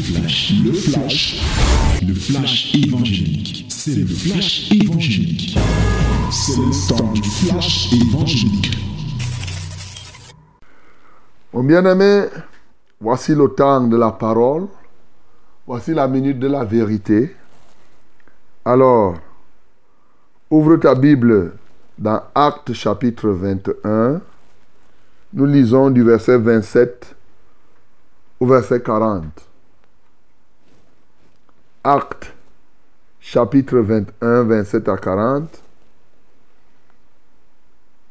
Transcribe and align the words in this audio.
flash, 0.00 0.54
le 0.64 0.72
flash, 0.72 1.42
le 2.06 2.14
flash 2.14 2.74
évangélique. 2.74 3.66
C'est 3.68 3.94
le 3.94 4.06
flash 4.06 4.70
évangélique. 4.72 5.58
C'est 6.30 6.56
le 6.56 6.88
temps 6.88 7.12
du 7.12 7.22
flash 7.22 7.92
évangélique. 7.92 8.76
Mon 11.52 11.64
bien-aimé, 11.64 12.26
voici 13.00 13.34
le 13.34 13.48
temps 13.48 13.86
de 13.86 13.96
la 13.96 14.12
parole. 14.12 14.68
Voici 15.66 15.92
la 15.92 16.08
minute 16.08 16.38
de 16.38 16.48
la 16.48 16.64
vérité. 16.64 17.36
Alors, 18.64 19.16
ouvre 20.50 20.76
ta 20.76 20.94
Bible 20.94 21.52
dans 21.98 22.22
Actes 22.34 22.72
chapitre 22.72 23.28
21. 23.28 24.20
Nous 25.32 25.46
lisons 25.46 25.90
du 25.90 26.02
verset 26.02 26.38
27 26.38 27.14
au 28.40 28.46
verset 28.46 28.80
40. 28.80 29.49
Actes 31.82 32.32
chapitre 33.20 33.80
21, 33.80 34.44
27 34.44 34.88
à 34.88 34.96
40. 34.98 35.62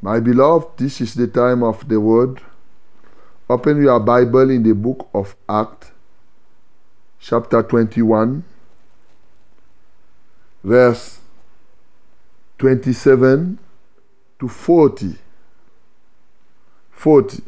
My 0.02 0.18
beloved, 0.18 0.76
this 0.76 1.00
is 1.00 1.14
the 1.14 1.28
time 1.28 1.62
of 1.62 1.86
the 1.86 2.00
word. 2.00 2.40
Open 3.48 3.80
your 3.80 4.00
Bible 4.00 4.50
in 4.50 4.62
the 4.62 4.74
book 4.74 5.08
of 5.14 5.36
Acts, 5.48 5.92
chapter 7.20 7.62
21, 7.62 8.42
verse 10.64 11.20
27 12.58 13.56
to 14.38 14.48
40. 14.48 15.16
40. 16.90 17.42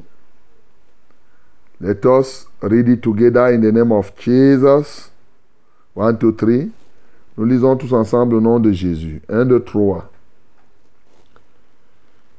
Let 1.81 2.07
us 2.07 2.47
read 2.61 2.89
it 2.89 3.03
together 3.03 3.48
in 3.48 3.61
the 3.61 3.73
name 3.73 3.91
of 3.91 4.15
Jesus. 4.17 5.12
1, 5.96 6.12
2, 6.12 6.34
3. 6.34 6.48
Nous 7.36 7.44
lisons 7.44 7.77
tous 7.77 7.92
ensemble 7.92 8.36
au 8.36 8.41
nom 8.41 8.58
de 8.58 8.72
Jésus. 8.72 9.22
1, 9.28 9.44
2, 9.44 9.61
3. 9.61 10.11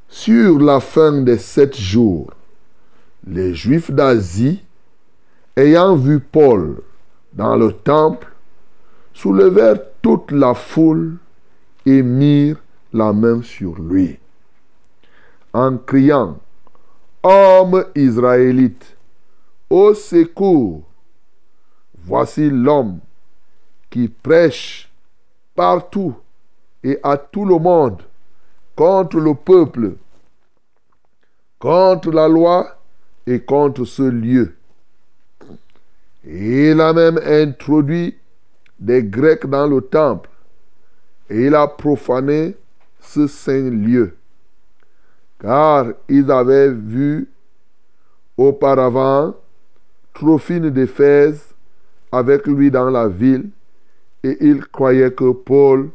Sur 0.09 0.59
la 0.59 0.79
fin 0.79 1.21
des 1.21 1.37
sept 1.37 1.75
jours, 1.75 2.31
les 3.25 3.53
Juifs 3.53 3.91
d'Asie, 3.91 4.63
ayant 5.55 5.95
vu 5.95 6.19
Paul 6.19 6.81
dans 7.33 7.55
le 7.55 7.71
temple, 7.71 8.31
soulevèrent 9.13 9.79
toute 10.01 10.31
la 10.31 10.53
foule 10.53 11.17
et 11.85 12.01
mirent 12.01 12.57
la 12.93 13.13
main 13.13 13.41
sur 13.41 13.79
lui, 13.79 14.19
en 15.53 15.77
criant, 15.77 16.37
Homme 17.23 17.85
israélite, 17.95 18.97
au 19.69 19.93
secours, 19.93 20.83
voici 22.03 22.49
l'homme 22.49 22.99
qui 23.93 24.07
prêche 24.07 24.89
partout 25.53 26.15
et 26.83 26.97
à 27.03 27.15
tout 27.15 27.45
le 27.45 27.59
monde 27.59 28.01
contre 28.75 29.19
le 29.19 29.35
peuple, 29.35 29.91
contre 31.59 32.09
la 32.09 32.27
loi 32.27 32.75
et 33.27 33.39
contre 33.39 33.85
ce 33.85 34.01
lieu. 34.01 34.55
Il 36.23 36.81
a 36.81 36.91
même 36.91 37.19
introduit 37.23 38.17
des 38.79 39.03
Grecs 39.03 39.45
dans 39.45 39.67
le 39.67 39.79
temple 39.79 40.31
et 41.29 41.45
il 41.45 41.53
a 41.53 41.67
profané 41.67 42.55
ce 42.99 43.27
saint 43.27 43.69
lieu. 43.69 44.15
Car 45.39 45.85
ils 46.09 46.31
avaient 46.31 46.71
vu 46.71 47.29
auparavant 48.37 49.35
Trophine 50.15 50.71
d'Éphèse 50.71 51.53
avec 52.11 52.47
lui 52.47 52.71
dans 52.71 52.89
la 52.89 53.07
ville 53.07 53.51
et 54.23 54.37
ils 54.41 54.65
croyaient 54.65 55.13
que 55.13 55.31
Paul 55.31 55.89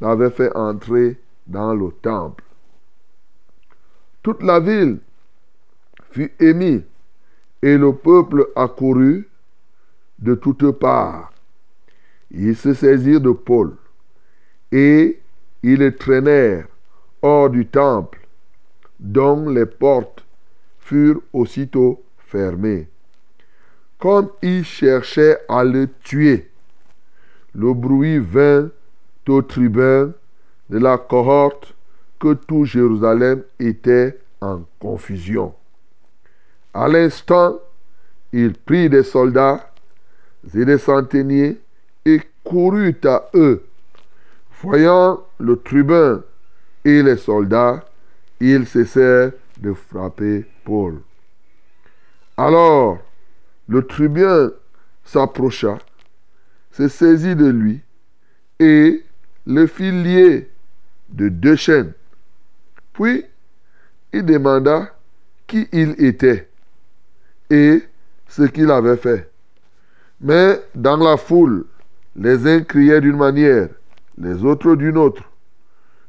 l'avait 0.00 0.30
fait 0.30 0.54
entrer 0.56 1.18
dans 1.46 1.74
le 1.74 1.90
temple. 2.02 2.44
Toute 4.22 4.42
la 4.42 4.60
ville 4.60 4.98
fut 6.10 6.32
émise 6.40 6.82
et 7.62 7.76
le 7.76 7.94
peuple 7.94 8.48
accourut 8.56 9.28
de 10.18 10.34
toutes 10.34 10.70
parts. 10.72 11.32
Ils 12.30 12.56
se 12.56 12.74
saisirent 12.74 13.20
de 13.20 13.30
Paul 13.30 13.76
et 14.72 15.20
ils 15.62 15.78
le 15.78 15.94
traînèrent 15.94 16.66
hors 17.22 17.50
du 17.50 17.66
temple, 17.66 18.20
dont 18.98 19.48
les 19.48 19.66
portes 19.66 20.24
furent 20.78 21.22
aussitôt 21.32 22.02
fermées. 22.18 22.88
Comme 23.98 24.30
ils 24.42 24.64
cherchaient 24.64 25.38
à 25.48 25.64
le 25.64 25.88
tuer, 26.02 26.50
le 27.56 27.72
bruit 27.72 28.18
vint 28.18 28.68
au 29.28 29.42
tribun 29.42 30.12
de 30.68 30.78
la 30.78 30.98
cohorte 30.98 31.74
que 32.20 32.34
tout 32.34 32.64
Jérusalem 32.64 33.42
était 33.58 34.18
en 34.40 34.62
confusion. 34.78 35.54
À 36.74 36.86
l'instant, 36.88 37.58
il 38.32 38.52
prit 38.52 38.90
des 38.90 39.02
soldats 39.02 39.72
et 40.54 40.64
des 40.64 40.78
centeniers 40.78 41.58
et 42.04 42.20
courut 42.44 43.00
à 43.04 43.28
eux. 43.34 43.64
Voyant 44.62 45.22
le 45.38 45.56
tribun 45.56 46.22
et 46.84 47.02
les 47.02 47.16
soldats, 47.16 47.84
ils 48.38 48.66
cessèrent 48.66 49.32
de 49.58 49.72
frapper 49.72 50.44
Paul. 50.64 51.00
Alors, 52.36 52.98
le 53.68 53.86
tribun 53.86 54.52
s'approcha, 55.04 55.78
se 56.76 56.88
saisit 56.88 57.34
de 57.34 57.46
lui 57.46 57.80
et 58.58 59.02
le 59.46 59.66
fit 59.66 59.90
lier 59.90 60.50
de 61.08 61.30
deux 61.30 61.56
chaînes. 61.56 61.92
Puis, 62.92 63.24
il 64.12 64.24
demanda 64.24 64.94
qui 65.46 65.68
il 65.72 65.94
était 66.04 66.48
et 67.48 67.82
ce 68.28 68.42
qu'il 68.42 68.70
avait 68.70 68.98
fait. 68.98 69.30
Mais 70.20 70.60
dans 70.74 70.98
la 70.98 71.16
foule, 71.16 71.64
les 72.14 72.46
uns 72.46 72.62
criaient 72.62 73.00
d'une 73.00 73.16
manière, 73.16 73.68
les 74.18 74.44
autres 74.44 74.74
d'une 74.76 74.98
autre. 74.98 75.22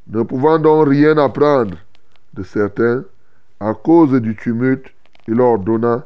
Ne 0.08 0.24
pouvant 0.24 0.60
donc 0.60 0.90
rien 0.90 1.18
apprendre 1.18 1.78
de 2.34 2.44
certains, 2.44 3.06
à 3.60 3.74
cause 3.74 4.20
du 4.22 4.36
tumulte, 4.36 4.88
il 5.28 5.40
ordonna 5.40 6.06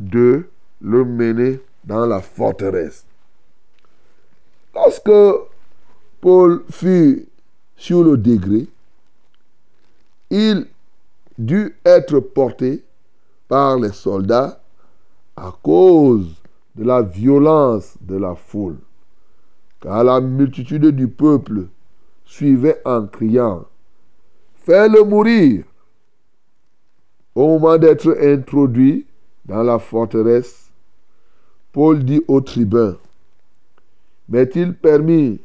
de 0.00 0.46
le 0.80 1.04
mener 1.04 1.60
dans 1.84 2.06
la 2.06 2.20
forteresse. 2.20 3.04
Lorsque 4.74 5.10
Paul 6.20 6.64
fut 6.70 7.28
sur 7.76 8.04
le 8.04 8.16
degré, 8.16 8.68
il 10.30 10.66
dut 11.38 11.76
être 11.84 12.20
porté 12.20 12.84
par 13.48 13.78
les 13.78 13.92
soldats 13.92 14.62
à 15.36 15.52
cause 15.62 16.34
de 16.74 16.84
la 16.84 17.02
violence 17.02 17.94
de 18.00 18.16
la 18.16 18.34
foule, 18.34 18.78
car 19.80 20.04
la 20.04 20.20
multitude 20.20 20.86
du 20.86 21.08
peuple 21.08 21.66
suivait 22.24 22.80
en 22.84 23.06
criant, 23.06 23.66
Fais-le 24.64 25.02
mourir. 25.02 25.64
Au 27.34 27.48
moment 27.48 27.76
d'être 27.78 28.16
introduit 28.20 29.06
dans 29.44 29.64
la 29.64 29.80
forteresse, 29.80 30.70
Paul 31.72 32.04
dit 32.04 32.22
au 32.28 32.40
tribun, 32.40 32.96
M'est-il 34.28 34.74
permis 34.74 35.40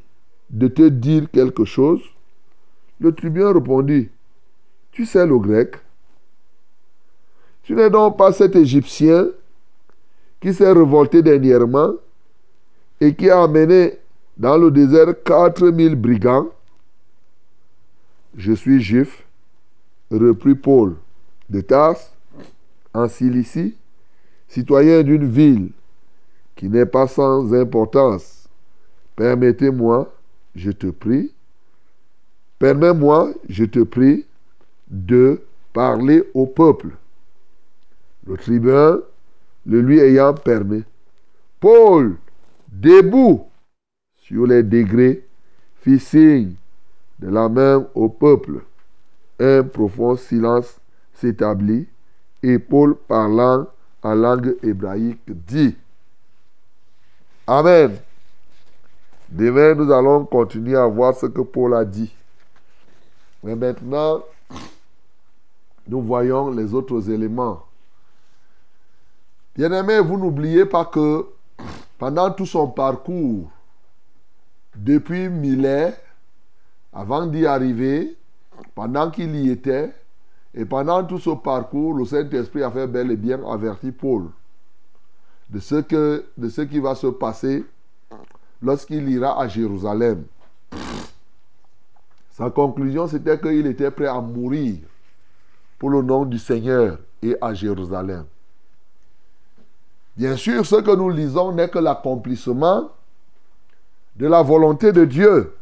de 0.49 0.67
te 0.67 0.87
dire 0.87 1.29
quelque 1.31 1.65
chose? 1.65 2.01
Le 2.99 3.13
tribun 3.13 3.53
répondit, 3.53 4.09
Tu 4.91 5.05
sais 5.05 5.25
le 5.25 5.37
grec. 5.37 5.75
Tu 7.63 7.75
n'es 7.75 7.89
donc 7.89 8.17
pas 8.17 8.31
cet 8.31 8.55
Égyptien 8.55 9.27
qui 10.39 10.53
s'est 10.53 10.71
révolté 10.71 11.21
dernièrement 11.21 11.93
et 13.01 13.13
qui 13.13 13.29
a 13.29 13.43
amené 13.43 13.97
dans 14.37 14.57
le 14.57 14.71
désert 14.71 15.13
4000 15.23 15.95
brigands? 15.95 16.47
Je 18.35 18.53
suis 18.53 18.81
juif, 18.81 19.25
reprit 20.11 20.55
Paul 20.55 20.95
de 21.49 21.61
Tarse, 21.61 22.13
en 22.93 23.07
Cilicie, 23.07 23.75
citoyen 24.47 25.03
d'une 25.03 25.29
ville 25.29 25.71
qui 26.55 26.69
n'est 26.69 26.85
pas 26.85 27.07
sans 27.07 27.53
importance. 27.53 28.36
Permettez-moi, 29.17 30.13
je 30.55 30.69
te 30.69 30.87
prie, 30.87 31.33
permets-moi, 32.59 33.33
je 33.49 33.65
te 33.65 33.79
prie, 33.79 34.25
de 34.89 35.41
parler 35.73 36.23
au 36.35 36.45
peuple. 36.45 36.89
Le 38.27 38.37
tribun, 38.37 39.01
le 39.65 39.81
lui 39.81 39.99
ayant 39.99 40.35
permis, 40.35 40.83
Paul, 41.59 42.17
debout 42.67 43.47
sur 44.17 44.45
les 44.45 44.61
degrés, 44.61 45.25
fit 45.81 45.99
signe 45.99 46.53
de 47.17 47.29
la 47.29 47.49
main 47.49 47.87
au 47.95 48.09
peuple. 48.09 48.61
Un 49.39 49.63
profond 49.63 50.15
silence 50.15 50.79
s'établit 51.13 51.87
et 52.43 52.59
Paul 52.59 52.95
parlant 53.07 53.65
en 54.03 54.13
langue 54.13 54.55
hébraïque 54.61 55.23
dit 55.25 55.75
Amen. 57.47 57.97
Demain, 59.29 59.75
nous 59.75 59.91
allons 59.91 60.25
continuer 60.25 60.77
à 60.77 60.85
voir 60.85 61.15
ce 61.15 61.25
que 61.25 61.41
Paul 61.41 61.73
a 61.73 61.83
dit. 61.83 62.13
Mais 63.43 63.55
maintenant, 63.55 64.23
nous 65.87 66.01
voyons 66.01 66.51
les 66.51 66.73
autres 66.73 67.09
éléments. 67.09 67.63
Bien-aimés, 69.55 69.99
vous 69.99 70.17
n'oubliez 70.17 70.65
pas 70.65 70.85
que 70.85 71.25
pendant 71.97 72.31
tout 72.31 72.45
son 72.45 72.67
parcours, 72.67 73.49
depuis 74.75 75.29
Milet, 75.29 75.93
avant 76.93 77.25
d'y 77.25 77.45
arriver, 77.45 78.15
pendant 78.75 79.09
qu'il 79.09 79.35
y 79.35 79.49
était, 79.49 79.93
et 80.53 80.65
pendant 80.65 81.03
tout 81.03 81.19
ce 81.19 81.31
parcours, 81.31 81.93
le 81.93 82.05
Saint-Esprit 82.05 82.63
a 82.63 82.71
fait 82.71 82.87
bel 82.87 83.11
et 83.11 83.17
bien 83.17 83.43
averti 83.47 83.91
Paul 83.91 84.29
de 85.49 85.59
ce, 85.59 86.23
de 86.37 86.49
ce 86.49 86.61
qui 86.61 86.79
va 86.79 86.95
se 86.95 87.07
passer 87.07 87.65
lorsqu'il 88.61 89.09
ira 89.09 89.39
à 89.39 89.47
Jérusalem. 89.47 90.25
Sa 92.31 92.49
conclusion, 92.49 93.07
c'était 93.07 93.39
qu'il 93.39 93.65
était 93.65 93.91
prêt 93.91 94.07
à 94.07 94.21
mourir 94.21 94.77
pour 95.79 95.89
le 95.89 96.01
nom 96.01 96.25
du 96.25 96.37
Seigneur 96.37 96.99
et 97.21 97.35
à 97.41 97.53
Jérusalem. 97.53 98.25
Bien 100.15 100.35
sûr, 100.35 100.65
ce 100.65 100.77
que 100.77 100.95
nous 100.95 101.09
lisons 101.09 101.51
n'est 101.51 101.69
que 101.69 101.79
l'accomplissement 101.79 102.91
de 104.15 104.27
la 104.27 104.41
volonté 104.41 104.91
de 104.91 105.05
Dieu. 105.05 105.55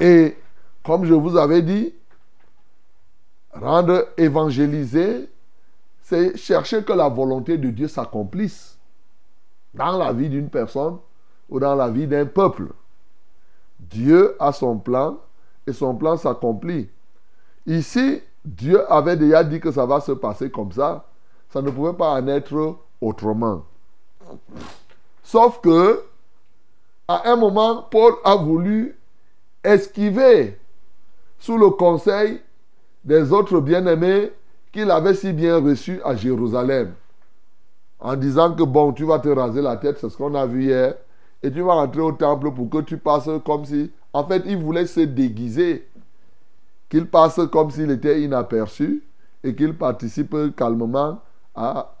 Et 0.00 0.36
comme 0.82 1.04
je 1.04 1.14
vous 1.14 1.36
avais 1.36 1.62
dit, 1.62 1.94
rendre 3.52 4.08
évangéliser, 4.16 5.28
c'est 6.02 6.36
chercher 6.36 6.82
que 6.82 6.92
la 6.92 7.08
volonté 7.08 7.58
de 7.58 7.70
Dieu 7.70 7.88
s'accomplisse 7.88 8.71
dans 9.74 9.96
la 9.98 10.12
vie 10.12 10.28
d'une 10.28 10.48
personne 10.48 10.98
ou 11.48 11.60
dans 11.60 11.74
la 11.74 11.88
vie 11.88 12.06
d'un 12.06 12.26
peuple. 12.26 12.68
Dieu 13.78 14.36
a 14.38 14.52
son 14.52 14.78
plan 14.78 15.18
et 15.66 15.72
son 15.72 15.94
plan 15.94 16.16
s'accomplit. 16.16 16.88
Ici, 17.66 18.22
Dieu 18.44 18.90
avait 18.92 19.16
déjà 19.16 19.44
dit 19.44 19.60
que 19.60 19.70
ça 19.70 19.86
va 19.86 20.00
se 20.00 20.12
passer 20.12 20.50
comme 20.50 20.72
ça. 20.72 21.06
Ça 21.50 21.62
ne 21.62 21.70
pouvait 21.70 21.92
pas 21.92 22.12
en 22.12 22.26
être 22.28 22.76
autrement. 23.00 23.64
Sauf 25.22 25.60
que, 25.60 26.02
à 27.06 27.30
un 27.30 27.36
moment, 27.36 27.82
Paul 27.82 28.14
a 28.24 28.36
voulu 28.36 28.96
esquiver 29.62 30.58
sous 31.38 31.58
le 31.58 31.70
conseil 31.70 32.40
des 33.04 33.32
autres 33.32 33.60
bien-aimés 33.60 34.32
qu'il 34.72 34.90
avait 34.90 35.14
si 35.14 35.32
bien 35.32 35.58
reçus 35.58 36.00
à 36.04 36.14
Jérusalem. 36.16 36.94
En 38.02 38.16
disant 38.16 38.52
que 38.52 38.64
bon, 38.64 38.92
tu 38.92 39.04
vas 39.04 39.20
te 39.20 39.28
raser 39.28 39.62
la 39.62 39.76
tête, 39.76 39.96
c'est 39.98 40.10
ce 40.10 40.16
qu'on 40.16 40.34
a 40.34 40.44
vu 40.44 40.64
hier, 40.64 40.94
et 41.42 41.50
tu 41.50 41.62
vas 41.62 41.74
rentrer 41.74 42.00
au 42.00 42.12
temple 42.12 42.52
pour 42.52 42.68
que 42.68 42.78
tu 42.82 42.98
passes 42.98 43.30
comme 43.44 43.64
si... 43.64 43.90
En 44.12 44.24
fait, 44.26 44.42
il 44.44 44.58
voulait 44.58 44.86
se 44.86 45.00
déguiser, 45.00 45.88
qu'il 46.90 47.06
passe 47.06 47.40
comme 47.50 47.70
s'il 47.70 47.90
était 47.90 48.20
inaperçu 48.20 49.02
et 49.42 49.54
qu'il 49.54 49.74
participe 49.74 50.36
calmement 50.54 51.20
ah, 51.54 51.94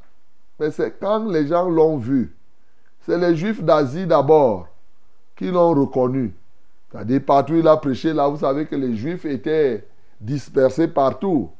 mais 0.58 0.70
c'est 0.70 0.98
quand 0.98 1.28
les 1.28 1.46
gens 1.46 1.68
l'ont 1.68 1.98
vu, 1.98 2.34
c'est 3.00 3.18
les 3.18 3.36
Juifs 3.36 3.62
d'Asie 3.62 4.06
d'abord 4.06 4.68
qui 5.36 5.50
l'ont 5.50 5.74
reconnu. 5.74 6.34
C'est-à-dire 6.90 7.22
partout 7.24 7.54
il 7.54 7.66
a 7.68 7.76
prêché, 7.76 8.12
là 8.12 8.28
vous 8.28 8.38
savez 8.38 8.66
que 8.66 8.76
les 8.76 8.94
Juifs 8.96 9.24
étaient 9.24 9.86
dispersés 10.20 10.88
partout. 10.88 11.50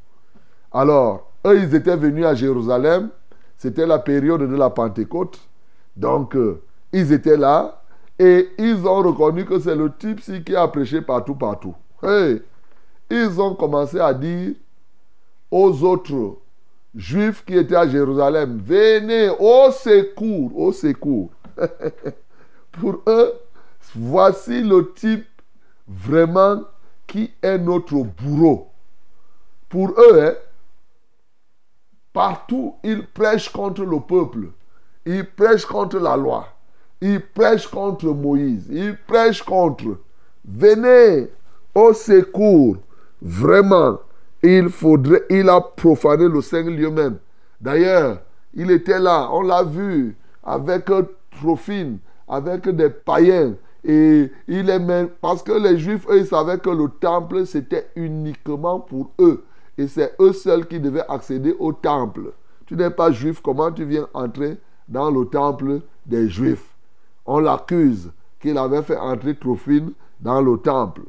Alors, 0.70 1.30
eux, 1.46 1.58
ils 1.58 1.74
étaient 1.74 1.96
venus 1.96 2.24
à 2.24 2.34
Jérusalem, 2.34 3.10
c'était 3.62 3.86
la 3.86 4.00
période 4.00 4.40
de 4.40 4.56
la 4.56 4.70
Pentecôte. 4.70 5.38
Donc, 5.94 6.34
euh, 6.34 6.60
ils 6.92 7.12
étaient 7.12 7.36
là 7.36 7.80
et 8.18 8.48
ils 8.58 8.84
ont 8.88 9.02
reconnu 9.02 9.44
que 9.44 9.60
c'est 9.60 9.76
le 9.76 9.92
type-ci 9.96 10.42
qui 10.42 10.56
a 10.56 10.66
prêché 10.66 11.00
partout, 11.00 11.36
partout. 11.36 11.76
ils 12.02 13.40
ont 13.40 13.54
commencé 13.54 14.00
à 14.00 14.12
dire 14.14 14.54
aux 15.48 15.84
autres 15.84 16.38
juifs 16.92 17.44
qui 17.44 17.56
étaient 17.56 17.76
à 17.76 17.86
Jérusalem, 17.86 18.60
venez 18.66 19.28
au 19.28 19.70
secours, 19.70 20.58
au 20.58 20.72
secours. 20.72 21.30
Pour 22.72 23.00
eux, 23.06 23.32
voici 23.94 24.60
le 24.60 24.92
type 24.92 25.24
vraiment 25.86 26.62
qui 27.06 27.30
est 27.40 27.58
notre 27.58 27.94
bourreau. 27.94 28.72
Pour 29.68 29.90
eux, 29.90 30.20
hein, 30.20 30.34
partout, 32.12 32.74
ils 32.82 33.06
prêchent 33.06 33.50
contre 33.50 33.84
le 33.84 34.00
peuple. 34.00 34.48
Ils 35.06 35.24
prêchent 35.24 35.66
contre 35.66 35.98
la 35.98 36.16
loi. 36.16 36.46
Ils 37.00 37.20
prêchent 37.20 37.68
contre 37.68 38.06
Moïse. 38.06 38.66
Ils 38.70 38.96
prêchent 39.06 39.42
contre. 39.42 39.98
Venez 40.44 41.28
au 41.74 41.92
secours. 41.92 42.76
Vraiment 43.20 43.98
il 44.42 44.68
faudrait, 44.68 45.22
il 45.30 45.48
a 45.48 45.60
profané 45.60 46.28
le 46.28 46.40
Saint-Lieu 46.40 46.90
même. 46.90 47.18
D'ailleurs, 47.60 48.20
il 48.54 48.70
était 48.70 48.98
là, 48.98 49.28
on 49.32 49.42
l'a 49.42 49.62
vu, 49.62 50.16
avec 50.42 50.90
Trophine, 51.30 51.98
avec 52.28 52.68
des 52.68 52.90
païens. 52.90 53.54
Et 53.84 54.30
il 54.48 54.70
est 54.70 54.78
même, 54.78 55.08
parce 55.20 55.42
que 55.42 55.52
les 55.52 55.78
Juifs, 55.78 56.06
eux, 56.08 56.18
ils 56.18 56.26
savaient 56.26 56.58
que 56.58 56.70
le 56.70 56.88
temple, 56.88 57.46
c'était 57.46 57.88
uniquement 57.96 58.80
pour 58.80 59.12
eux. 59.20 59.44
Et 59.78 59.88
c'est 59.88 60.14
eux 60.20 60.32
seuls 60.32 60.66
qui 60.66 60.80
devaient 60.80 61.06
accéder 61.08 61.54
au 61.58 61.72
temple. 61.72 62.32
Tu 62.66 62.76
n'es 62.76 62.90
pas 62.90 63.10
juif, 63.10 63.40
comment 63.42 63.72
tu 63.72 63.84
viens 63.84 64.08
entrer 64.14 64.58
dans 64.88 65.10
le 65.10 65.24
temple 65.26 65.80
des 66.06 66.28
Juifs? 66.28 66.68
On 67.26 67.38
l'accuse 67.38 68.10
qu'il 68.40 68.58
avait 68.58 68.82
fait 68.82 68.96
entrer 68.96 69.36
Trophine 69.36 69.92
dans 70.20 70.40
le 70.40 70.58
temple. 70.58 71.02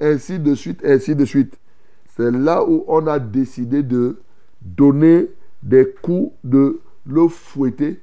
Ainsi 0.00 0.38
de 0.38 0.54
suite, 0.54 0.84
ainsi 0.84 1.14
de 1.14 1.24
suite. 1.24 1.58
C'est 2.16 2.30
là 2.30 2.64
où 2.64 2.84
on 2.88 3.06
a 3.06 3.18
décidé 3.18 3.82
de 3.82 4.20
donner 4.60 5.30
des 5.62 5.94
coups, 6.02 6.32
de 6.44 6.80
le 7.06 7.28
fouetter, 7.28 8.00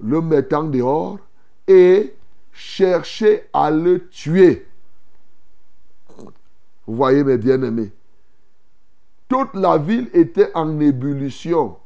le 0.00 0.20
mettant 0.20 0.64
dehors 0.64 1.18
et 1.66 2.14
chercher 2.52 3.44
à 3.52 3.70
le 3.70 4.06
tuer. 4.08 4.66
Vous 6.86 6.96
voyez 6.96 7.24
mes 7.24 7.38
bien-aimés. 7.38 7.92
Toute 9.32 9.54
la 9.54 9.78
ville 9.78 10.10
était 10.12 10.50
en 10.54 10.78
ébullition 10.78 11.76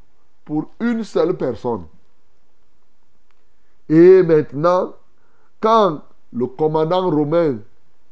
pour 0.44 0.68
une 0.80 1.04
seule 1.04 1.36
personne. 1.36 1.84
Et 3.88 4.24
maintenant, 4.24 4.94
quand 5.60 6.00
le 6.32 6.46
commandant 6.46 7.08
romain, 7.08 7.58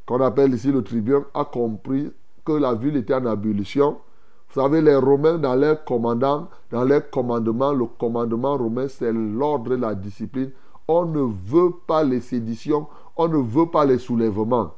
qu'on 0.06 0.20
appelle 0.20 0.54
ici 0.54 0.70
le 0.70 0.85
tribun, 0.85 1.25
a 1.35 1.44
compris 1.44 2.12
que 2.44 2.52
la 2.52 2.75
ville 2.75 2.97
était 2.97 3.14
en 3.14 3.26
abolition. 3.26 3.99
Vous 4.50 4.61
savez, 4.61 4.80
les 4.80 4.94
Romains, 4.94 5.38
dans 5.38 5.56
leur 5.56 5.85
commandant, 5.85 6.49
dans 6.70 6.85
leur 6.85 7.11
commandement, 7.11 7.73
le 7.73 7.87
commandement 7.87 8.56
romain, 8.56 8.87
c'est 8.87 9.12
l'ordre 9.12 9.75
et 9.75 9.78
la 9.78 9.97
discipline. 9.97 10.52
On 10.87 11.06
ne 11.06 11.23
veut 11.23 11.73
pas 11.88 12.04
les 12.04 12.20
séditions, 12.20 12.87
on 13.16 13.26
ne 13.26 13.38
veut 13.38 13.66
pas 13.66 13.85
les 13.85 13.99
soulèvements. 13.99 14.75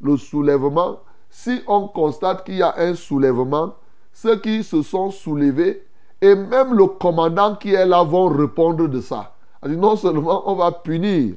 Le 0.00 0.16
soulèvement, 0.16 1.00
si 1.28 1.60
on 1.66 1.88
constate 1.88 2.44
qu'il 2.44 2.54
y 2.54 2.62
a 2.62 2.74
un 2.78 2.94
soulèvement, 2.94 3.74
ceux 4.12 4.36
qui 4.36 4.62
se 4.62 4.82
sont 4.82 5.10
soulevés 5.10 5.84
et 6.20 6.34
même 6.34 6.74
le 6.74 6.86
commandant 6.86 7.56
qui 7.56 7.74
est 7.74 7.86
là 7.86 8.02
vont 8.02 8.28
répondre 8.28 8.88
de 8.88 9.00
ça. 9.00 9.34
non 9.66 9.96
seulement 9.96 10.50
on 10.50 10.54
va 10.54 10.70
punir 10.70 11.34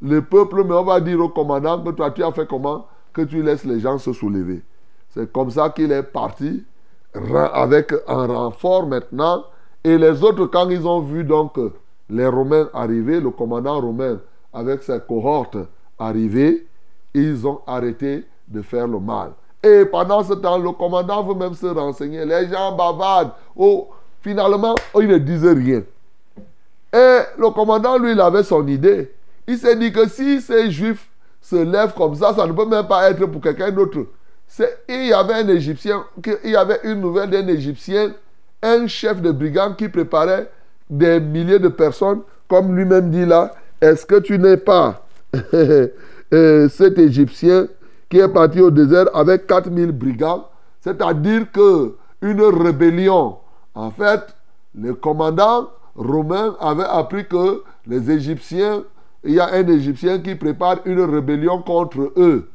le 0.00 0.22
peuple, 0.22 0.64
mais 0.64 0.74
on 0.74 0.84
va 0.84 1.00
dire 1.00 1.20
au 1.20 1.28
commandant 1.28 1.82
que 1.82 1.90
toi 1.90 2.10
tu 2.10 2.22
as 2.22 2.32
fait 2.32 2.46
comment? 2.46 2.86
Que 3.12 3.22
tu 3.22 3.42
laisses 3.42 3.64
les 3.64 3.80
gens 3.80 3.98
se 3.98 4.12
soulever. 4.12 4.62
C'est 5.10 5.32
comme 5.32 5.50
ça 5.50 5.70
qu'il 5.70 5.90
est 5.90 6.02
parti 6.02 6.64
avec 7.52 7.92
un 8.06 8.26
renfort 8.26 8.86
maintenant. 8.86 9.44
Et 9.82 9.96
les 9.96 10.22
autres, 10.22 10.46
quand 10.46 10.68
ils 10.68 10.86
ont 10.86 11.00
vu 11.00 11.24
donc 11.24 11.58
les 12.10 12.26
Romains 12.26 12.68
arriver, 12.74 13.20
le 13.20 13.30
commandant 13.30 13.80
romain 13.80 14.20
avec 14.52 14.82
ses 14.82 14.98
cohortes 15.00 15.56
arriver, 15.98 16.66
ils 17.14 17.46
ont 17.46 17.60
arrêté 17.66 18.24
de 18.46 18.62
faire 18.62 18.86
le 18.86 19.00
mal. 19.00 19.32
Et 19.62 19.84
pendant 19.84 20.22
ce 20.22 20.34
temps, 20.34 20.58
le 20.58 20.70
commandant 20.72 21.22
veut 21.24 21.34
même 21.34 21.54
se 21.54 21.66
renseigner. 21.66 22.24
Les 22.24 22.48
gens 22.48 22.76
bavardent. 22.76 23.32
Oh, 23.56 23.88
finalement, 24.22 24.74
oh, 24.94 25.00
il 25.00 25.08
ne 25.08 25.18
disait 25.18 25.52
rien. 25.52 25.82
Et 26.92 27.18
le 27.38 27.50
commandant, 27.50 27.98
lui, 27.98 28.12
il 28.12 28.20
avait 28.20 28.44
son 28.44 28.66
idée. 28.66 29.12
Il 29.46 29.58
s'est 29.58 29.76
dit 29.76 29.92
que 29.92 30.08
si 30.08 30.40
ces 30.40 30.70
juifs 30.70 31.08
se 31.40 31.56
lèvent 31.56 31.94
comme 31.94 32.14
ça, 32.14 32.34
ça 32.34 32.46
ne 32.46 32.52
peut 32.52 32.66
même 32.66 32.86
pas 32.86 33.10
être 33.10 33.24
pour 33.26 33.40
quelqu'un 33.40 33.70
d'autre 33.70 34.06
il 34.88 35.06
y 35.06 35.12
avait 35.12 35.34
un 35.34 35.48
Égyptien, 35.48 36.04
il 36.44 36.50
y 36.50 36.56
avait 36.56 36.80
une 36.84 37.00
nouvelle 37.00 37.30
d'un 37.30 37.46
Égyptien, 37.46 38.12
un 38.62 38.86
chef 38.86 39.20
de 39.20 39.30
brigade 39.30 39.76
qui 39.76 39.88
préparait 39.88 40.50
des 40.90 41.20
milliers 41.20 41.58
de 41.58 41.68
personnes, 41.68 42.22
comme 42.48 42.74
lui-même 42.74 43.10
dit 43.10 43.26
là, 43.26 43.54
est-ce 43.80 44.06
que 44.06 44.18
tu 44.18 44.38
n'es 44.38 44.56
pas 44.56 45.06
euh, 46.32 46.68
cet 46.68 46.98
Égyptien 46.98 47.68
qui 48.08 48.18
est 48.18 48.28
parti 48.28 48.60
au 48.60 48.70
désert 48.70 49.06
avec 49.14 49.46
4000 49.46 49.92
brigades 49.92 50.42
C'est-à-dire 50.80 51.50
que 51.52 51.96
une 52.20 52.42
rébellion, 52.42 53.36
en 53.74 53.90
fait, 53.90 54.34
le 54.74 54.94
commandant 54.94 55.68
romain 55.94 56.56
avait 56.60 56.84
appris 56.84 57.26
que 57.26 57.62
les 57.86 58.10
Égyptiens, 58.10 58.82
il 59.24 59.34
y 59.34 59.40
a 59.40 59.52
un 59.52 59.66
Égyptien 59.66 60.18
qui 60.18 60.34
prépare 60.34 60.78
une 60.84 61.00
rébellion 61.00 61.62
contre 61.62 62.12
eux. 62.16 62.50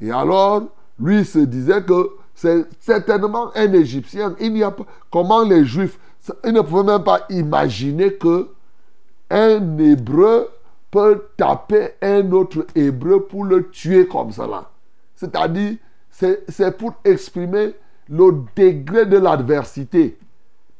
Et 0.00 0.10
alors, 0.10 0.62
lui 0.98 1.24
se 1.24 1.38
disait 1.40 1.82
que 1.82 2.10
c'est 2.34 2.66
certainement 2.80 3.50
un 3.54 3.72
Égyptien. 3.72 4.34
Il 4.40 4.52
n'y 4.52 4.62
a 4.62 4.70
pas, 4.70 4.84
comment 5.10 5.42
les 5.42 5.64
Juifs, 5.64 5.98
ils 6.44 6.52
ne 6.52 6.60
pouvaient 6.60 6.92
même 6.92 7.04
pas 7.04 7.26
imaginer 7.30 8.14
que 8.14 8.48
un 9.30 9.78
Hébreu 9.78 10.48
peut 10.90 11.22
taper 11.36 11.90
un 12.02 12.30
autre 12.32 12.66
Hébreu 12.74 13.24
pour 13.24 13.44
le 13.44 13.68
tuer 13.70 14.06
comme 14.06 14.30
cela. 14.32 14.71
C'est-à-dire, 15.22 15.76
c'est 16.10 16.76
pour 16.76 16.94
exprimer 17.04 17.76
le 18.08 18.42
degré 18.56 19.06
de 19.06 19.18
l'adversité, 19.18 20.18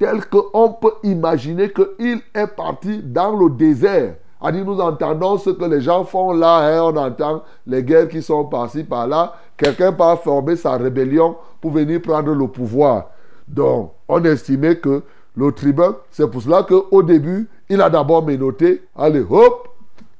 tel 0.00 0.26
qu'on 0.26 0.72
peut 0.72 0.94
imaginer 1.04 1.72
qu'il 1.72 2.20
est 2.34 2.46
parti 2.48 3.00
dans 3.04 3.36
le 3.36 3.50
désert. 3.50 4.16
Dit, 4.52 4.64
nous 4.64 4.80
entendons 4.80 5.38
ce 5.38 5.50
que 5.50 5.64
les 5.64 5.80
gens 5.80 6.02
font 6.02 6.32
là, 6.32 6.56
hein, 6.56 6.82
on 6.82 6.96
entend 6.96 7.44
les 7.68 7.84
guerres 7.84 8.08
qui 8.08 8.20
sont 8.20 8.44
passées 8.46 8.82
par 8.82 9.06
là. 9.06 9.34
Quelqu'un 9.56 9.92
part 9.92 10.20
former 10.20 10.56
sa 10.56 10.72
rébellion 10.72 11.36
pour 11.60 11.70
venir 11.70 12.02
prendre 12.02 12.34
le 12.34 12.48
pouvoir. 12.48 13.10
Donc, 13.46 13.92
on 14.08 14.24
estimait 14.24 14.74
que 14.74 15.04
le 15.36 15.52
tribun, 15.52 15.94
c'est 16.10 16.28
pour 16.28 16.42
cela 16.42 16.64
qu'au 16.64 17.02
début, 17.04 17.48
il 17.68 17.80
a 17.80 17.88
d'abord 17.88 18.26
menotté. 18.26 18.82
Allez, 18.96 19.24
hop, 19.30 19.68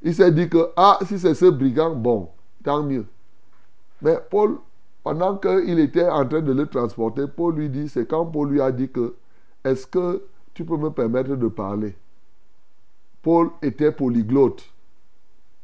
il 0.00 0.14
s'est 0.14 0.31
dit 0.31 0.49
que, 0.49 0.71
ah, 0.76 1.00
si 1.05 1.19
c'est 1.19 1.35
ce 1.35 1.47
brigand, 1.47 1.91
bon, 1.91 2.29
tant 2.62 2.85
mieux. 2.85 3.07
Mais 4.02 4.18
Paul, 4.30 4.59
pendant 5.04 5.37
qu'il 5.37 5.78
était 5.78 6.09
en 6.09 6.26
train 6.26 6.40
de 6.40 6.52
le 6.52 6.66
transporter, 6.66 7.26
Paul 7.26 7.54
lui 7.54 7.68
dit, 7.68 7.88
c'est 7.88 8.06
quand 8.06 8.26
Paul 8.26 8.50
lui 8.50 8.61
a 8.61 8.73
dit 8.73 8.90
que, 8.90 9.14
est-ce 9.64 9.87
que 9.87 10.23
tu 10.54 10.64
peux 10.64 10.76
me 10.76 10.90
permettre 10.90 11.37
de 11.37 11.49
parler? 11.49 11.97
Paul 13.23 13.50
était 13.62 13.92
polyglotte. 13.92 14.64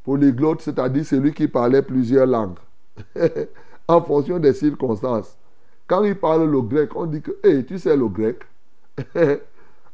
Polyglotte, 0.05 0.63
c'est-à-dire 0.63 1.05
celui 1.05 1.35
qui 1.35 1.49
parlait 1.49 1.83
plusieurs 1.83 2.27
langues, 2.27 2.59
en 3.89 4.01
fonction 4.03 4.39
des 4.39 4.53
circonstances. 4.53 5.37
Quand 5.89 6.05
il 6.05 6.15
parle 6.15 6.49
le 6.49 6.63
grec, 6.63 6.91
on 6.95 7.07
dit 7.07 7.21
que, 7.21 7.33
hé, 7.43 7.65
tu 7.65 7.79
sais 7.79 7.97
le 7.97 8.09
grec? 8.09 8.45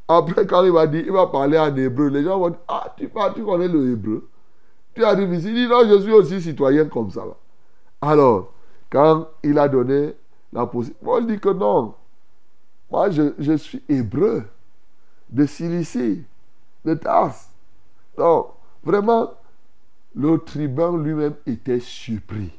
Après, 0.09 0.47
quand 0.47 0.63
il 0.65 0.73
va 0.73 0.87
dire, 0.87 1.05
il 1.07 1.13
va 1.13 1.27
parler 1.29 1.59
en 1.59 1.75
hébreu, 1.75 2.09
les 2.09 2.23
gens 2.23 2.39
vont 2.39 2.51
dire, 2.51 2.59
ah, 2.69 2.95
tu, 2.97 3.09
parles, 3.09 3.33
tu 3.35 3.43
connais 3.43 3.69
le 3.69 3.93
hébreu 3.93 4.29
Tu 4.95 5.03
arrives 5.03 5.33
ici, 5.33 5.49
il 5.49 5.55
dit, 5.55 5.67
non, 5.67 5.89
je 5.89 6.01
suis 6.03 6.13
aussi 6.13 6.43
citoyen 6.43 6.85
comme 6.87 7.11
ça. 7.11 7.25
Alors, 8.07 8.53
quand 8.91 9.29
il 9.43 9.59
a 9.59 9.67
donné 9.67 10.15
la 10.53 10.67
possibilité, 10.67 11.05
Paul 11.05 11.27
dit 11.27 11.41
que 11.41 11.49
non, 11.49 11.95
moi 12.91 13.09
je, 13.11 13.57
suis 13.57 13.83
hébreu 13.89 14.45
de 15.31 15.47
Cilicie, 15.47 16.23
de 16.85 16.95
Tars. 16.95 17.35
Donc, 18.19 18.49
vraiment, 18.83 19.33
le 20.15 20.37
tribun 20.37 20.99
lui-même 20.99 21.35
était 21.47 21.81
surpris. 21.81 22.53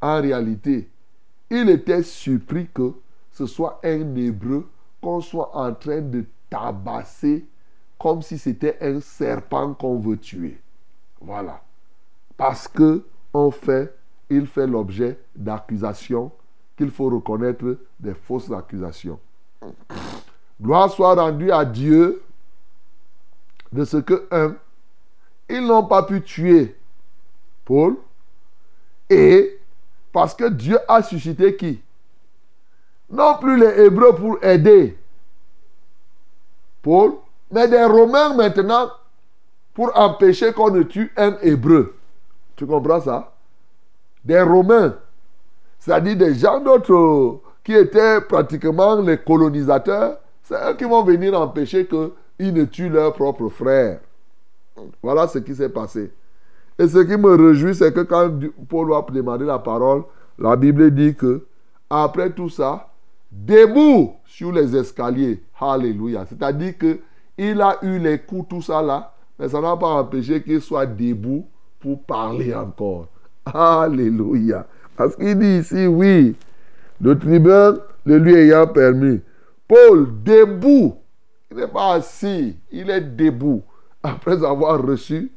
En 0.00 0.22
réalité, 0.22 0.88
il 1.50 1.68
était 1.68 2.04
surpris 2.04 2.68
que 2.72 2.92
ce 3.32 3.46
soit 3.46 3.80
un 3.82 4.14
hébreu 4.14 4.68
qu'on 5.02 5.20
soit 5.20 5.56
en 5.56 5.74
train 5.74 6.02
de 6.02 6.24
tabasser 6.48 7.44
comme 7.98 8.22
si 8.22 8.38
c'était 8.38 8.78
un 8.80 9.00
serpent 9.00 9.74
qu'on 9.74 9.98
veut 9.98 10.18
tuer. 10.18 10.60
Voilà. 11.20 11.60
Parce 12.36 12.68
que, 12.68 13.04
en 13.32 13.50
fait, 13.50 13.92
il 14.36 14.46
fait 14.46 14.66
l'objet 14.66 15.18
d'accusations 15.36 16.30
qu'il 16.76 16.90
faut 16.90 17.08
reconnaître 17.10 17.76
des 18.00 18.14
fausses 18.14 18.50
accusations. 18.50 19.20
Gloire 20.60 20.90
soit 20.90 21.14
rendue 21.14 21.50
à 21.52 21.64
Dieu 21.64 22.22
de 23.72 23.84
ce 23.84 23.98
que, 23.98 24.26
un, 24.30 24.54
ils 25.48 25.64
n'ont 25.64 25.84
pas 25.84 26.02
pu 26.02 26.22
tuer 26.22 26.76
Paul, 27.64 27.96
et 29.08 29.58
parce 30.12 30.34
que 30.34 30.48
Dieu 30.48 30.78
a 30.88 31.02
suscité 31.02 31.56
qui? 31.56 31.80
Non 33.10 33.36
plus 33.38 33.58
les 33.58 33.84
Hébreux 33.84 34.14
pour 34.14 34.42
aider 34.42 34.98
Paul, 36.80 37.14
mais 37.50 37.68
des 37.68 37.84
Romains 37.84 38.34
maintenant 38.34 38.90
pour 39.74 39.96
empêcher 39.98 40.52
qu'on 40.52 40.70
ne 40.70 40.82
tue 40.82 41.12
un 41.16 41.36
Hébreu. 41.42 41.96
Tu 42.56 42.66
comprends 42.66 43.00
ça? 43.00 43.31
Des 44.24 44.40
Romains, 44.40 44.94
c'est-à-dire 45.78 46.16
des 46.16 46.34
gens 46.34 46.60
d'autres 46.60 47.40
qui 47.64 47.74
étaient 47.74 48.20
pratiquement 48.20 49.00
les 49.00 49.18
colonisateurs, 49.18 50.18
c'est 50.42 50.54
eux 50.54 50.74
qui 50.76 50.84
vont 50.84 51.02
venir 51.02 51.38
empêcher 51.40 51.86
qu'ils 51.86 52.54
ne 52.54 52.64
tuent 52.64 52.88
leurs 52.88 53.12
propres 53.12 53.48
frères. 53.48 54.00
Voilà 55.02 55.26
ce 55.28 55.38
qui 55.38 55.54
s'est 55.54 55.68
passé. 55.68 56.12
Et 56.78 56.88
ce 56.88 56.98
qui 56.98 57.16
me 57.16 57.34
réjouit, 57.34 57.74
c'est 57.74 57.92
que 57.92 58.00
quand 58.00 58.30
Paul 58.68 58.92
a 58.94 59.04
demandé 59.10 59.44
la 59.44 59.58
parole, 59.58 60.04
la 60.38 60.56
Bible 60.56 60.90
dit 60.92 61.14
que 61.14 61.46
après 61.90 62.30
tout 62.30 62.48
ça, 62.48 62.88
debout 63.30 64.14
sur 64.24 64.52
les 64.52 64.74
escaliers, 64.76 65.42
alléluia. 65.60 66.24
C'est-à-dire 66.26 66.78
que 66.78 66.98
il 67.38 67.60
a 67.60 67.78
eu 67.82 67.98
les 67.98 68.18
coups, 68.18 68.48
tout 68.48 68.62
ça 68.62 68.82
là, 68.82 69.12
mais 69.38 69.48
ça 69.48 69.60
n'a 69.60 69.76
pas 69.76 69.88
empêché 69.88 70.42
qu'il 70.42 70.60
soit 70.60 70.86
debout 70.86 71.46
pour 71.80 72.02
parler 72.04 72.54
encore. 72.54 73.08
Alléluia. 73.44 74.66
Parce 74.96 75.16
qu'il 75.16 75.38
dit 75.38 75.58
ici, 75.58 75.86
oui, 75.86 76.36
le 77.00 77.18
tribun 77.18 77.78
le 78.04 78.18
lui 78.18 78.34
ayant 78.34 78.66
permis. 78.66 79.20
Paul, 79.68 80.08
debout, 80.22 80.96
il 81.50 81.56
n'est 81.56 81.68
pas 81.68 81.94
assis, 81.94 82.56
il 82.70 82.90
est 82.90 83.00
debout 83.00 83.62
après 84.02 84.44
avoir 84.44 84.82
reçu 84.82 85.30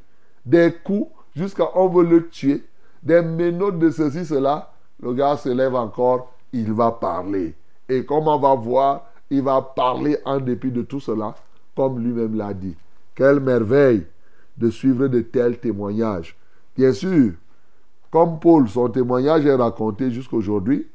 des 0.44 0.74
coups 0.84 1.10
jusqu'à 1.34 1.68
on 1.74 1.88
veut 1.88 2.04
le 2.04 2.28
tuer, 2.28 2.64
des 3.02 3.22
menottes 3.22 3.78
de 3.78 3.90
ceci, 3.90 4.24
cela, 4.24 4.72
le 5.00 5.12
gars 5.12 5.36
se 5.36 5.48
lève 5.48 5.74
encore, 5.74 6.32
il 6.52 6.72
va 6.72 6.90
parler. 6.90 7.54
Et 7.88 8.04
comme 8.04 8.26
on 8.28 8.38
va 8.38 8.54
voir, 8.54 9.06
il 9.30 9.42
va 9.42 9.60
parler 9.62 10.18
en 10.24 10.40
dépit 10.40 10.70
de 10.70 10.82
tout 10.82 11.00
cela, 11.00 11.34
comme 11.76 12.02
lui-même 12.02 12.36
l'a 12.36 12.54
dit. 12.54 12.74
Quelle 13.14 13.40
merveille 13.40 14.06
de 14.56 14.70
suivre 14.70 15.08
de 15.08 15.20
tels 15.20 15.58
témoignages. 15.58 16.36
Bien 16.76 16.92
sûr, 16.92 17.32
comme 18.16 18.38
Paul, 18.38 18.66
son 18.66 18.88
témoignage 18.88 19.44
est 19.44 19.54
raconté 19.54 20.10
jusqu'aujourd'hui, 20.10 20.88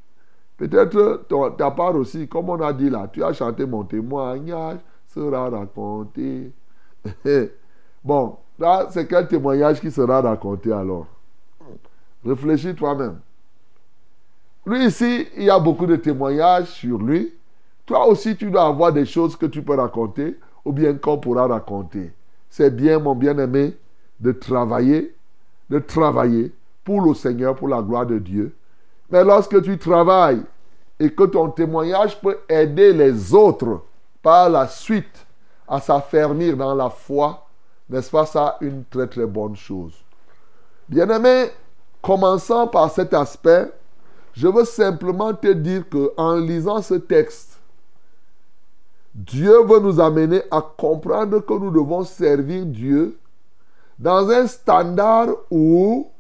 peut-être 0.57 1.27
ta 1.55 1.69
part 1.69 1.93
aussi, 1.93 2.27
comme 2.27 2.49
on 2.49 2.59
a 2.59 2.73
dit 2.73 2.89
là, 2.89 3.07
tu 3.13 3.23
as 3.23 3.31
chanté 3.31 3.63
mon 3.63 3.83
témoignage, 3.83 4.79
sera 5.07 5.47
raconté. 5.51 6.51
Bon, 8.03 8.37
là, 8.57 8.87
c'est 8.89 9.07
quel 9.07 9.27
témoignage 9.27 9.79
qui 9.79 9.91
sera 9.91 10.19
raconté 10.19 10.71
alors? 10.71 11.05
Réfléchis 12.25 12.73
toi-même. 12.73 13.19
Lui 14.65 14.87
ici, 14.87 15.27
il 15.37 15.43
y 15.43 15.49
a 15.51 15.59
beaucoup 15.59 15.85
de 15.85 15.97
témoignages 15.97 16.71
sur 16.71 16.97
lui. 16.97 17.31
Toi 17.85 18.07
aussi, 18.07 18.35
tu 18.35 18.49
dois 18.49 18.65
avoir 18.65 18.91
des 18.91 19.05
choses 19.05 19.35
que 19.35 19.45
tu 19.45 19.61
peux 19.61 19.75
raconter 19.75 20.39
ou 20.65 20.71
bien 20.71 20.95
qu'on 20.95 21.19
pourra 21.19 21.45
raconter. 21.45 22.11
C'est 22.49 22.75
bien, 22.75 22.97
mon 22.97 23.13
bien-aimé, 23.13 23.77
de 24.19 24.31
travailler, 24.31 25.13
de 25.69 25.77
travailler 25.77 26.51
pour 26.83 27.01
le 27.01 27.13
Seigneur, 27.13 27.55
pour 27.55 27.67
la 27.67 27.81
gloire 27.81 28.05
de 28.05 28.17
Dieu. 28.17 28.55
Mais 29.09 29.23
lorsque 29.23 29.61
tu 29.61 29.77
travailles 29.77 30.43
et 30.99 31.11
que 31.11 31.23
ton 31.23 31.49
témoignage 31.49 32.19
peut 32.19 32.39
aider 32.47 32.93
les 32.93 33.33
autres 33.33 33.81
par 34.21 34.49
la 34.49 34.67
suite 34.67 35.25
à 35.67 35.79
s'affermir 35.79 36.55
dans 36.55 36.75
la 36.75 36.89
foi, 36.89 37.45
n'est-ce 37.89 38.09
pas 38.09 38.25
ça 38.25 38.57
une 38.61 38.83
très 38.85 39.07
très 39.07 39.25
bonne 39.25 39.55
chose 39.55 39.93
Bien-aimé, 40.87 41.49
commençant 42.01 42.67
par 42.67 42.91
cet 42.91 43.13
aspect, 43.13 43.71
je 44.33 44.47
veux 44.47 44.65
simplement 44.65 45.33
te 45.33 45.51
dire 45.51 45.87
que 45.89 46.11
en 46.17 46.35
lisant 46.35 46.81
ce 46.81 46.95
texte, 46.95 47.59
Dieu 49.13 49.63
veut 49.65 49.79
nous 49.79 49.99
amener 49.99 50.41
à 50.51 50.61
comprendre 50.61 51.39
que 51.39 51.53
nous 51.53 51.71
devons 51.71 52.03
servir 52.03 52.65
Dieu 52.65 53.17
dans 53.99 54.29
un 54.29 54.47
standard 54.47 55.27
où 55.49 56.10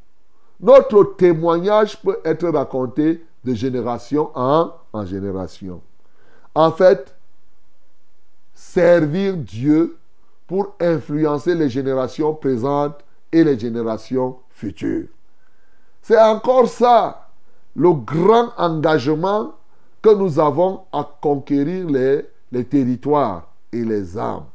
notre 0.61 1.15
témoignage 1.15 1.99
peut 2.01 2.19
être 2.23 2.47
raconté 2.49 3.25
de 3.43 3.53
génération 3.53 4.29
en, 4.35 4.71
génération. 5.05 5.81
En 6.53 6.71
fait, 6.71 7.15
servir 8.53 9.37
Dieu 9.37 9.97
pour 10.45 10.75
influencer 10.79 11.55
les 11.55 11.69
générations 11.69 12.35
présentes 12.35 13.03
et 13.31 13.43
les 13.43 13.57
générations 13.57 14.37
futures. 14.49 15.07
C'est 16.01 16.21
encore 16.21 16.67
ça, 16.67 17.29
le 17.75 17.93
grand 17.93 18.49
engagement 18.57 19.55
que 20.01 20.13
nous 20.13 20.39
avons 20.39 20.81
à 20.91 21.09
conquérir 21.21 21.87
les, 21.87 22.25
les 22.51 22.65
territoires 22.65 23.47
et 23.71 23.83
les 23.83 24.17
âmes. 24.17 24.45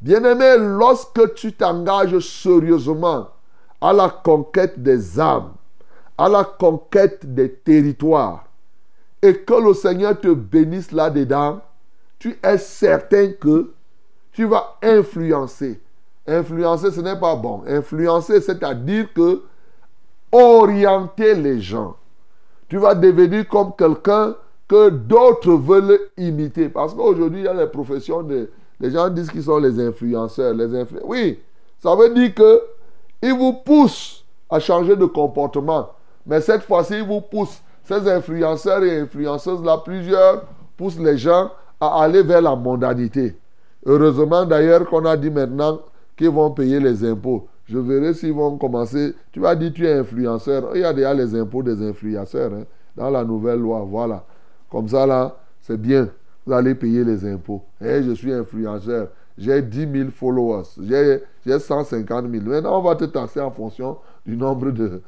Bien-aimé, 0.00 0.56
lorsque 0.58 1.34
tu 1.34 1.52
t'engages 1.52 2.18
sérieusement 2.18 3.28
à 3.80 3.92
la 3.92 4.08
conquête 4.08 4.82
des 4.82 5.18
âmes, 5.18 5.52
à 6.18 6.28
la 6.28 6.44
conquête 6.44 7.34
des 7.34 7.52
territoires, 7.52 8.44
et 9.22 9.34
que 9.34 9.54
le 9.54 9.74
Seigneur 9.74 10.18
te 10.18 10.28
bénisse 10.28 10.92
là-dedans, 10.92 11.60
tu 12.18 12.38
es 12.42 12.58
certain 12.58 13.32
que 13.32 13.72
tu 14.32 14.44
vas 14.44 14.76
influencer 14.82 15.80
Influencer, 16.26 16.92
ce 16.92 17.00
n'est 17.00 17.18
pas 17.18 17.34
bon. 17.34 17.62
Influencer, 17.66 18.40
c'est-à-dire 18.40 19.12
que 19.12 19.42
orienter 20.30 21.34
les 21.34 21.60
gens. 21.60 21.96
Tu 22.68 22.76
vas 22.76 22.94
devenir 22.94 23.48
comme 23.48 23.72
quelqu'un 23.76 24.36
que 24.68 24.90
d'autres 24.90 25.54
veulent 25.54 25.98
imiter. 26.16 26.68
Parce 26.68 26.94
qu'aujourd'hui, 26.94 27.40
il 27.40 27.44
y 27.46 27.48
a 27.48 27.54
les 27.54 27.66
professions 27.66 28.22
de... 28.22 28.48
Les 28.78 28.92
gens 28.92 29.08
disent 29.08 29.30
qu'ils 29.30 29.42
sont 29.42 29.58
les 29.58 29.80
influenceurs. 29.80 30.54
Les 30.54 30.68
Oui, 31.02 31.40
ça 31.80 31.96
veut 31.96 32.14
dire 32.14 32.32
que 32.32 32.62
ils 33.22 33.34
vous 33.34 33.52
poussent 33.52 34.24
à 34.48 34.58
changer 34.58 34.96
de 34.96 35.04
comportement. 35.06 35.90
Mais 36.26 36.40
cette 36.40 36.62
fois-ci, 36.62 36.94
ils 36.98 37.06
vous 37.06 37.20
poussent. 37.20 37.62
Ces 37.84 38.08
influenceurs 38.08 38.84
et 38.84 39.00
influenceuses-là, 39.00 39.82
plusieurs 39.84 40.44
poussent 40.76 40.98
les 40.98 41.18
gens 41.18 41.50
à 41.80 42.02
aller 42.02 42.22
vers 42.22 42.42
la 42.42 42.54
mondanité. 42.54 43.36
Heureusement 43.84 44.44
d'ailleurs 44.44 44.86
qu'on 44.86 45.04
a 45.06 45.16
dit 45.16 45.30
maintenant 45.30 45.80
qu'ils 46.16 46.30
vont 46.30 46.50
payer 46.50 46.78
les 46.78 47.04
impôts. 47.04 47.48
Je 47.64 47.78
verrai 47.78 48.14
s'ils 48.14 48.32
vont 48.32 48.58
commencer. 48.58 49.14
Tu 49.32 49.40
vas 49.40 49.54
dire 49.54 49.72
tu 49.72 49.86
es 49.86 49.92
influenceur. 49.92 50.70
Il 50.74 50.80
y 50.80 50.84
a 50.84 50.92
déjà 50.92 51.14
les 51.14 51.34
impôts 51.34 51.62
des 51.62 51.80
influenceurs 51.88 52.52
hein, 52.52 52.64
dans 52.96 53.10
la 53.10 53.24
nouvelle 53.24 53.60
loi. 53.60 53.86
Voilà. 53.88 54.24
Comme 54.70 54.88
ça 54.88 55.06
là, 55.06 55.36
c'est 55.60 55.80
bien. 55.80 56.08
Vous 56.46 56.52
allez 56.52 56.74
payer 56.74 57.04
les 57.04 57.24
impôts. 57.24 57.62
Et 57.80 58.02
je 58.02 58.12
suis 58.12 58.32
influenceur. 58.32 59.08
J'ai 59.38 59.62
10 59.62 59.88
000 59.92 60.10
followers. 60.10 60.64
J'ai 60.80 61.58
150 61.58 62.30
000. 62.30 62.44
Maintenant, 62.44 62.78
on 62.78 62.82
va 62.82 62.96
te 62.96 63.04
tasser 63.04 63.40
en 63.40 63.50
fonction 63.50 63.98
du 64.26 64.36
nombre 64.36 64.70
de, 64.70 65.02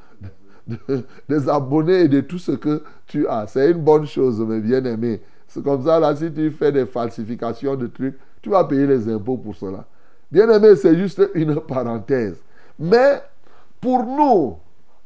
des 1.28 1.48
abonnés 1.48 2.02
et 2.02 2.08
de 2.08 2.20
tout 2.20 2.38
ce 2.38 2.52
que 2.52 2.82
tu 3.06 3.26
as. 3.26 3.46
C'est 3.46 3.70
une 3.70 3.82
bonne 3.82 4.06
chose, 4.06 4.40
mes 4.40 4.60
bien-aimés. 4.60 5.20
C'est 5.46 5.62
comme 5.62 5.84
ça, 5.84 6.00
là, 6.00 6.16
si 6.16 6.32
tu 6.32 6.50
fais 6.50 6.72
des 6.72 6.86
falsifications 6.86 7.76
de 7.76 7.86
trucs, 7.86 8.16
tu 8.40 8.50
vas 8.50 8.64
payer 8.64 8.86
les 8.86 9.08
impôts 9.08 9.36
pour 9.36 9.54
cela. 9.54 9.84
Bien-aimé, 10.30 10.76
c'est 10.76 10.96
juste 10.96 11.22
une 11.34 11.60
parenthèse. 11.60 12.42
Mais 12.78 13.22
pour 13.80 14.04
nous, 14.04 14.56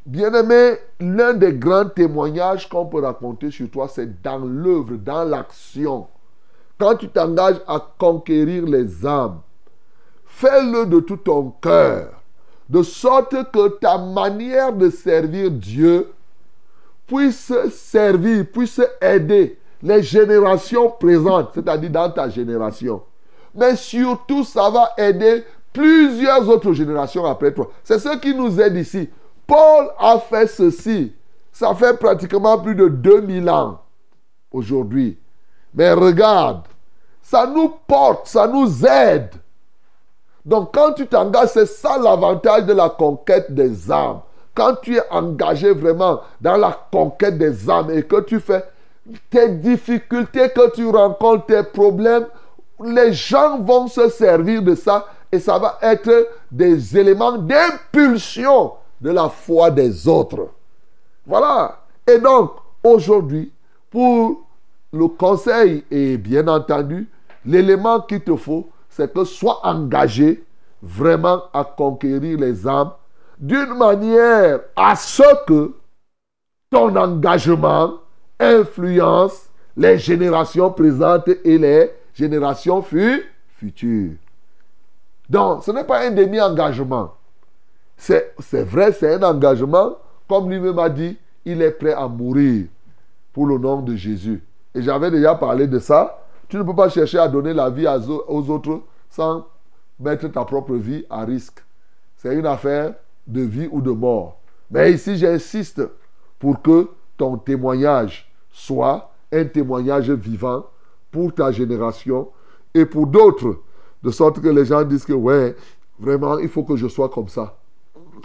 bien-aimé, 0.06 0.74
l'un 1.00 1.34
des 1.34 1.52
grands 1.52 1.88
témoignages 1.88 2.68
qu'on 2.68 2.86
peut 2.86 3.00
raconter 3.00 3.50
sur 3.50 3.68
toi, 3.70 3.88
c'est 3.88 4.22
dans 4.22 4.38
l'œuvre, 4.38 4.94
dans 4.96 5.24
l'action. 5.24 6.06
Quand 6.78 6.96
tu 6.96 7.08
t'engages 7.08 7.60
à 7.66 7.80
conquérir 7.98 8.64
les 8.66 9.06
âmes, 9.06 9.40
fais-le 10.24 10.86
de 10.86 11.00
tout 11.00 11.16
ton 11.16 11.50
cœur 11.62 12.16
de 12.68 12.82
sorte 12.82 13.50
que 13.52 13.68
ta 13.78 13.98
manière 13.98 14.72
de 14.72 14.90
servir 14.90 15.50
Dieu 15.50 16.12
puisse 17.06 17.52
servir, 17.70 18.44
puisse 18.52 18.80
aider 19.00 19.58
les 19.82 20.02
générations 20.02 20.90
présentes, 20.90 21.50
c'est-à-dire 21.54 21.90
dans 21.90 22.10
ta 22.10 22.28
génération. 22.28 23.02
Mais 23.54 23.76
surtout, 23.76 24.44
ça 24.44 24.68
va 24.68 24.90
aider 24.98 25.44
plusieurs 25.72 26.48
autres 26.48 26.72
générations 26.72 27.24
après 27.24 27.52
toi. 27.52 27.70
C'est 27.84 27.98
ce 27.98 28.16
qui 28.18 28.34
nous 28.34 28.60
aide 28.60 28.76
ici. 28.76 29.08
Paul 29.46 29.90
a 29.98 30.18
fait 30.18 30.48
ceci. 30.48 31.12
Ça 31.52 31.74
fait 31.74 31.96
pratiquement 31.98 32.58
plus 32.58 32.74
de 32.74 32.88
2000 32.88 33.48
ans 33.48 33.80
aujourd'hui. 34.50 35.18
Mais 35.76 35.92
regarde, 35.92 36.62
ça 37.22 37.46
nous 37.46 37.68
porte, 37.86 38.26
ça 38.26 38.48
nous 38.48 38.84
aide 38.84 39.30
donc 40.46 40.72
quand 40.72 40.92
tu 40.92 41.08
t'engages, 41.08 41.48
c'est 41.48 41.66
ça 41.66 41.98
l'avantage 41.98 42.66
de 42.66 42.72
la 42.72 42.88
conquête 42.88 43.52
des 43.52 43.90
âmes. 43.90 44.20
Quand 44.54 44.76
tu 44.80 44.96
es 44.96 45.02
engagé 45.10 45.72
vraiment 45.72 46.20
dans 46.40 46.56
la 46.56 46.78
conquête 46.90 47.36
des 47.36 47.68
âmes 47.68 47.90
et 47.90 48.04
que 48.04 48.20
tu 48.20 48.38
fais 48.38 48.64
tes 49.28 49.48
difficultés 49.48 50.48
que 50.50 50.70
tu 50.70 50.88
rencontres, 50.88 51.46
tes 51.46 51.64
problèmes, 51.64 52.26
les 52.82 53.12
gens 53.12 53.58
vont 53.58 53.88
se 53.88 54.08
servir 54.08 54.62
de 54.62 54.76
ça 54.76 55.06
et 55.32 55.40
ça 55.40 55.58
va 55.58 55.78
être 55.82 56.28
des 56.52 56.96
éléments 56.96 57.36
d'impulsion 57.38 58.74
de 59.00 59.10
la 59.10 59.28
foi 59.28 59.72
des 59.72 60.06
autres. 60.06 60.48
Voilà. 61.26 61.80
Et 62.06 62.18
donc, 62.18 62.52
aujourd'hui, 62.84 63.52
pour 63.90 64.45
le 64.92 65.08
conseil 65.08 65.84
et 65.90 66.16
bien 66.16 66.46
entendu, 66.48 67.08
l'élément 67.44 68.00
qu'il 68.00 68.20
te 68.20 68.36
faut, 68.36 68.70
c'est 68.88 69.12
que 69.12 69.24
sois 69.24 69.60
engagé 69.66 70.44
vraiment 70.82 71.42
à 71.52 71.64
conquérir 71.64 72.38
les 72.38 72.66
âmes 72.66 72.92
d'une 73.38 73.74
manière 73.74 74.60
à 74.74 74.96
ce 74.96 75.44
que 75.46 75.74
ton 76.70 76.94
engagement 76.96 77.94
influence 78.38 79.48
les 79.76 79.98
générations 79.98 80.70
présentes 80.70 81.28
et 81.44 81.58
les 81.58 81.90
générations 82.14 82.82
futures. 82.82 84.12
Donc, 85.28 85.64
ce 85.64 85.70
n'est 85.70 85.84
pas 85.84 86.06
un 86.06 86.12
demi-engagement. 86.12 87.12
C'est 87.96 88.34
vrai, 88.52 88.92
c'est 88.92 89.14
un 89.14 89.22
engagement. 89.22 89.96
Comme 90.28 90.50
lui-même 90.50 90.78
a 90.78 90.88
dit, 90.88 91.18
il 91.44 91.60
est 91.62 91.72
prêt 91.72 91.92
à 91.92 92.08
mourir 92.08 92.66
pour 93.32 93.46
le 93.46 93.58
nom 93.58 93.82
de 93.82 93.94
Jésus. 93.94 94.42
Et 94.76 94.82
j'avais 94.82 95.10
déjà 95.10 95.34
parlé 95.34 95.66
de 95.66 95.78
ça. 95.78 96.22
Tu 96.48 96.58
ne 96.58 96.62
peux 96.62 96.74
pas 96.74 96.90
chercher 96.90 97.18
à 97.18 97.28
donner 97.28 97.54
la 97.54 97.70
vie 97.70 97.86
aux 98.28 98.50
autres 98.50 98.82
sans 99.08 99.46
mettre 99.98 100.28
ta 100.28 100.44
propre 100.44 100.74
vie 100.74 101.06
à 101.08 101.24
risque. 101.24 101.64
C'est 102.18 102.34
une 102.34 102.44
affaire 102.44 102.94
de 103.26 103.40
vie 103.40 103.68
ou 103.72 103.80
de 103.80 103.90
mort. 103.90 104.38
Mais 104.70 104.92
ici, 104.92 105.16
j'insiste 105.16 105.80
pour 106.38 106.60
que 106.60 106.90
ton 107.16 107.38
témoignage 107.38 108.30
soit 108.50 109.10
un 109.32 109.46
témoignage 109.46 110.10
vivant 110.10 110.66
pour 111.10 111.34
ta 111.34 111.50
génération 111.50 112.28
et 112.74 112.84
pour 112.84 113.06
d'autres, 113.06 113.60
de 114.02 114.10
sorte 114.10 114.40
que 114.40 114.48
les 114.48 114.66
gens 114.66 114.84
disent 114.84 115.06
que, 115.06 115.14
ouais, 115.14 115.56
vraiment, 115.98 116.38
il 116.38 116.50
faut 116.50 116.64
que 116.64 116.76
je 116.76 116.86
sois 116.86 117.08
comme 117.08 117.28
ça. 117.28 117.56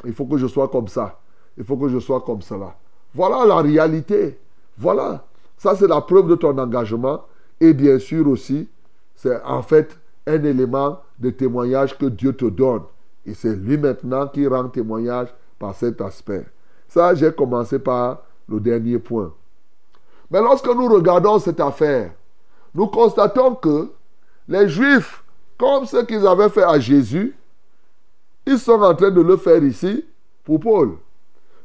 Il 0.04 0.14
faut 0.14 0.26
que 0.26 0.38
je 0.38 0.48
sois 0.48 0.68
comme 0.68 0.90
ça. 0.90 1.18
Il 1.58 1.64
faut 1.64 1.78
que 1.78 1.88
je 1.88 2.00
sois 2.00 2.20
comme 2.20 2.42
cela. 2.42 2.76
Voilà 3.16 3.46
la 3.46 3.62
réalité. 3.62 4.38
Voilà. 4.78 5.26
Ça, 5.62 5.76
c'est 5.76 5.88
la 5.88 6.02
preuve 6.02 6.28
de 6.28 6.34
ton 6.34 6.58
engagement. 6.58 7.22
Et 7.60 7.72
bien 7.74 8.00
sûr 8.00 8.28
aussi, 8.28 8.68
c'est 9.14 9.40
en 9.44 9.62
fait 9.62 9.96
un 10.26 10.44
élément 10.44 11.00
de 11.20 11.30
témoignage 11.30 11.96
que 12.00 12.08
Dieu 12.08 12.34
te 12.34 12.46
donne. 12.46 12.82
Et 13.28 13.36
c'est 13.36 13.56
lui 13.56 13.78
maintenant 13.78 14.26
qui 14.26 14.48
rend 14.48 14.70
témoignage 14.70 15.28
par 15.60 15.76
cet 15.76 16.02
aspect. 16.02 16.48
Ça, 16.88 17.14
j'ai 17.14 17.32
commencé 17.32 17.78
par 17.78 18.24
le 18.50 18.60
dernier 18.60 18.98
point. 18.98 19.32
Mais 20.32 20.42
lorsque 20.42 20.66
nous 20.66 20.88
regardons 20.88 21.38
cette 21.38 21.60
affaire, 21.60 22.10
nous 22.74 22.88
constatons 22.88 23.54
que 23.54 23.92
les 24.48 24.68
Juifs, 24.68 25.24
comme 25.60 25.86
ce 25.86 25.98
qu'ils 26.06 26.26
avaient 26.26 26.50
fait 26.50 26.64
à 26.64 26.80
Jésus, 26.80 27.36
ils 28.48 28.58
sont 28.58 28.82
en 28.82 28.96
train 28.96 29.12
de 29.12 29.22
le 29.22 29.38
faire 29.38 29.64
ici 29.64 30.06
pour 30.44 30.60
Paul, 30.60 30.98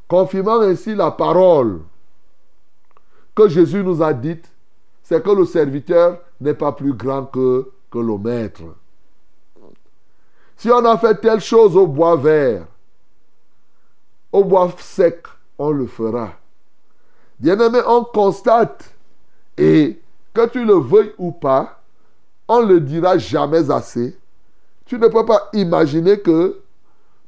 confirmant 0.06 0.60
ainsi 0.60 0.94
la 0.94 1.10
parole 1.12 1.80
que 3.36 3.48
Jésus 3.48 3.84
nous 3.84 4.02
a 4.02 4.12
dite, 4.12 4.50
c'est 5.02 5.22
que 5.22 5.30
le 5.30 5.44
serviteur 5.44 6.18
n'est 6.40 6.54
pas 6.54 6.72
plus 6.72 6.94
grand 6.94 7.26
que 7.26 7.70
que 7.90 7.98
le 7.98 8.18
maître. 8.18 8.62
Si 10.56 10.70
on 10.70 10.84
a 10.84 10.98
fait 10.98 11.20
telle 11.20 11.40
chose 11.40 11.76
au 11.76 11.86
bois 11.86 12.16
vert, 12.16 12.66
au 14.32 14.42
bois 14.42 14.72
sec, 14.78 15.26
on 15.58 15.70
le 15.70 15.86
fera. 15.86 16.32
Bien-aimé, 17.38 17.80
on 17.86 18.04
constate, 18.04 18.92
et 19.56 20.00
que 20.32 20.48
tu 20.48 20.64
le 20.64 20.74
veuilles 20.74 21.14
ou 21.18 21.30
pas, 21.30 21.82
on 22.48 22.62
ne 22.62 22.74
le 22.74 22.80
dira 22.80 23.18
jamais 23.18 23.70
assez. 23.70 24.18
Tu 24.86 24.98
ne 24.98 25.08
peux 25.08 25.26
pas 25.26 25.48
imaginer 25.52 26.20
que 26.20 26.60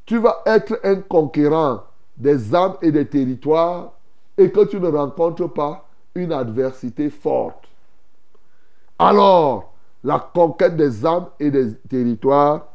tu 0.06 0.18
vas 0.18 0.42
être 0.46 0.80
un 0.84 0.96
conquérant 0.96 1.84
des 2.16 2.54
âmes 2.54 2.76
et 2.82 2.90
des 2.90 3.06
territoires 3.06 3.92
et 4.36 4.50
que 4.50 4.64
tu 4.64 4.80
ne 4.80 4.88
rencontres 4.88 5.48
pas 5.48 5.87
une 6.14 6.32
adversité 6.32 7.10
forte. 7.10 7.68
Alors, 8.98 9.72
la 10.02 10.18
conquête 10.18 10.76
des 10.76 11.04
âmes 11.04 11.28
et 11.38 11.50
des 11.50 11.74
territoires 11.88 12.66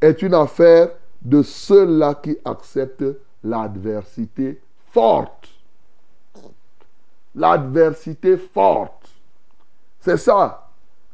est 0.00 0.22
une 0.22 0.34
affaire 0.34 0.90
de 1.22 1.42
ceux-là 1.42 2.14
qui 2.14 2.38
acceptent 2.44 3.04
l'adversité 3.44 4.60
forte. 4.92 5.48
L'adversité 7.34 8.36
forte. 8.36 9.08
C'est 10.00 10.16
ça. 10.16 10.68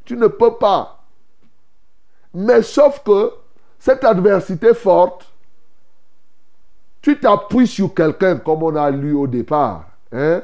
Tu 0.04 0.16
ne 0.16 0.28
peux 0.28 0.54
pas. 0.54 1.02
Mais 2.32 2.62
sauf 2.62 3.02
que 3.02 3.32
cette 3.78 4.04
adversité 4.04 4.72
forte, 4.74 5.26
tu 7.02 7.18
t'appuies 7.18 7.66
sur 7.66 7.94
quelqu'un 7.94 8.36
comme 8.38 8.62
on 8.62 8.76
a 8.76 8.90
lu 8.90 9.14
au 9.14 9.26
départ. 9.26 9.86
Hein? 10.12 10.42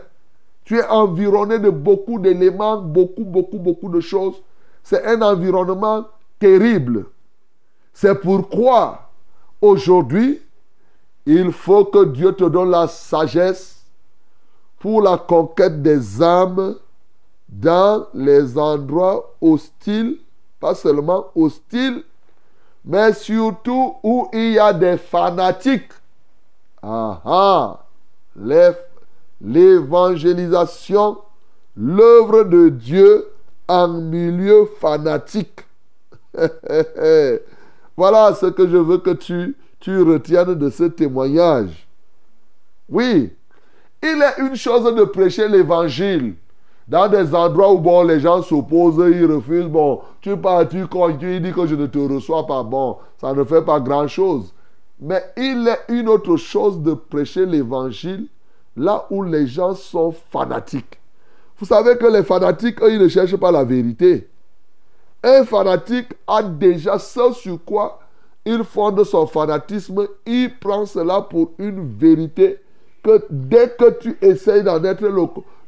Tu 0.72 0.78
es 0.78 0.87
environné 0.87 1.58
de 1.58 1.68
beaucoup 1.68 2.18
d'éléments, 2.18 2.78
beaucoup, 2.78 3.24
beaucoup, 3.24 3.58
beaucoup 3.58 3.90
de 3.90 4.00
choses 4.00 4.40
c'est 4.82 5.04
un 5.04 5.20
environnement 5.22 6.06
terrible. 6.38 7.06
C'est 7.92 8.14
pourquoi 8.20 9.11
aujourd'hui, 9.61 10.40
il 11.26 11.52
faut 11.52 11.85
que 11.85 12.06
Dieu 12.06 12.32
te 12.32 12.44
donne 12.44 12.70
la 12.70 12.88
sagesse 12.88 13.85
pour 14.78 15.02
la 15.02 15.18
conquête 15.18 15.82
des 15.82 16.22
âmes 16.22 16.76
dans 17.50 18.06
les 18.14 18.58
endroits 18.58 19.35
hostiles, 19.40 20.18
pas 20.58 20.74
seulement 20.74 21.26
hostiles, 21.35 22.02
mais 22.85 23.12
surtout 23.12 23.96
où 24.02 24.28
il 24.32 24.52
y 24.52 24.58
a 24.58 24.72
des 24.72 24.96
fanatiques. 24.96 25.92
Ah 26.82 27.20
ah, 27.24 27.85
l'évangélisation, 29.42 31.18
l'œuvre 31.76 32.44
de 32.44 32.68
Dieu 32.68 33.26
en 33.68 33.88
milieu 33.88 34.68
fanatique. 34.78 35.61
voilà 37.96 38.35
ce 38.35 38.46
que 38.46 38.68
je 38.68 38.76
veux 38.76 38.98
que 38.98 39.11
tu, 39.11 39.57
retiennes 39.87 40.55
de 40.55 40.70
ce 40.70 40.85
témoignage. 40.85 41.87
Oui, 42.88 43.33
il 44.02 44.22
est 44.22 44.40
une 44.40 44.57
chose 44.57 44.94
de 44.94 45.05
prêcher 45.05 45.48
l'évangile 45.48 46.35
dans 46.88 47.09
des 47.09 47.35
endroits 47.35 47.72
où 47.72 47.78
bon, 47.78 48.02
les 48.02 48.20
gens 48.20 48.42
s'opposent, 48.42 49.02
ils 49.11 49.24
refusent. 49.24 49.66
Bon, 49.66 50.00
tu 50.20 50.37
pars, 50.37 50.68
tu 50.68 50.87
continues, 50.87 51.37
il 51.37 51.42
dit 51.42 51.52
que 51.52 51.66
je 51.66 51.74
ne 51.74 51.87
te 51.87 51.98
reçois 51.98 52.46
pas. 52.46 52.62
Bon, 52.62 52.98
ça 53.20 53.33
ne 53.33 53.44
fait 53.44 53.62
pas 53.62 53.81
grand-chose. 53.81 54.52
Mais 55.00 55.22
il 55.37 55.66
est 55.68 55.92
une 55.92 56.09
autre 56.09 56.37
chose 56.37 56.81
de 56.81 56.94
prêcher 56.94 57.46
l'évangile 57.46 58.28
là 58.76 59.06
où 59.11 59.22
les 59.22 59.46
gens 59.46 59.74
sont 59.74 60.12
fanatiques. 60.30 61.00
Vous 61.58 61.66
savez 61.66 61.96
que 61.96 62.06
les 62.06 62.22
fanatiques, 62.22 62.82
eux, 62.82 62.92
ils 62.92 63.00
ne 63.00 63.08
cherchent 63.08 63.37
pas 63.37 63.52
la 63.52 63.64
vérité. 63.64 64.28
Un 65.22 65.44
fanatique 65.44 66.08
a 66.26 66.42
déjà 66.42 66.98
ce 66.98 67.32
sur 67.32 67.64
quoi 67.64 68.00
il 68.44 68.64
fonde 68.64 69.04
son 69.04 69.26
fanatisme. 69.26 70.08
Il 70.26 70.58
prend 70.58 70.87
cela 70.87 71.22
pour 71.22 71.52
une 71.58 71.88
vérité 71.96 72.58
que 73.02 73.24
dès 73.30 73.68
que 73.70 73.90
tu 73.98 74.16
essayes 74.20 74.62
d'en 74.62 74.82
être, 74.85 75.04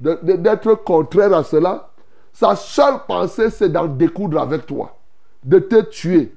d'être 0.01 0.75
contraire 0.85 1.33
à 1.35 1.45
cela, 1.45 1.90
sa 2.33 2.57
seule 2.57 3.01
pensée, 3.07 3.51
c'est 3.51 3.69
d'en 3.69 3.87
découdre 3.87 4.40
avec 4.40 4.67
toi, 4.67 4.97
de 5.45 5.59
te 5.59 5.83
tuer. 5.83 6.35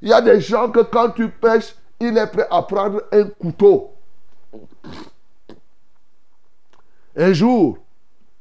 Il 0.00 0.08
y 0.08 0.12
a 0.12 0.20
des 0.20 0.40
gens 0.40 0.70
que 0.70 0.80
quand 0.80 1.10
tu 1.10 1.28
pêches, 1.28 1.74
il 2.00 2.16
est 2.16 2.26
prêt 2.26 2.46
à 2.50 2.62
prendre 2.62 3.02
un 3.12 3.24
couteau. 3.24 3.93
Un 7.16 7.32
jour, 7.32 7.78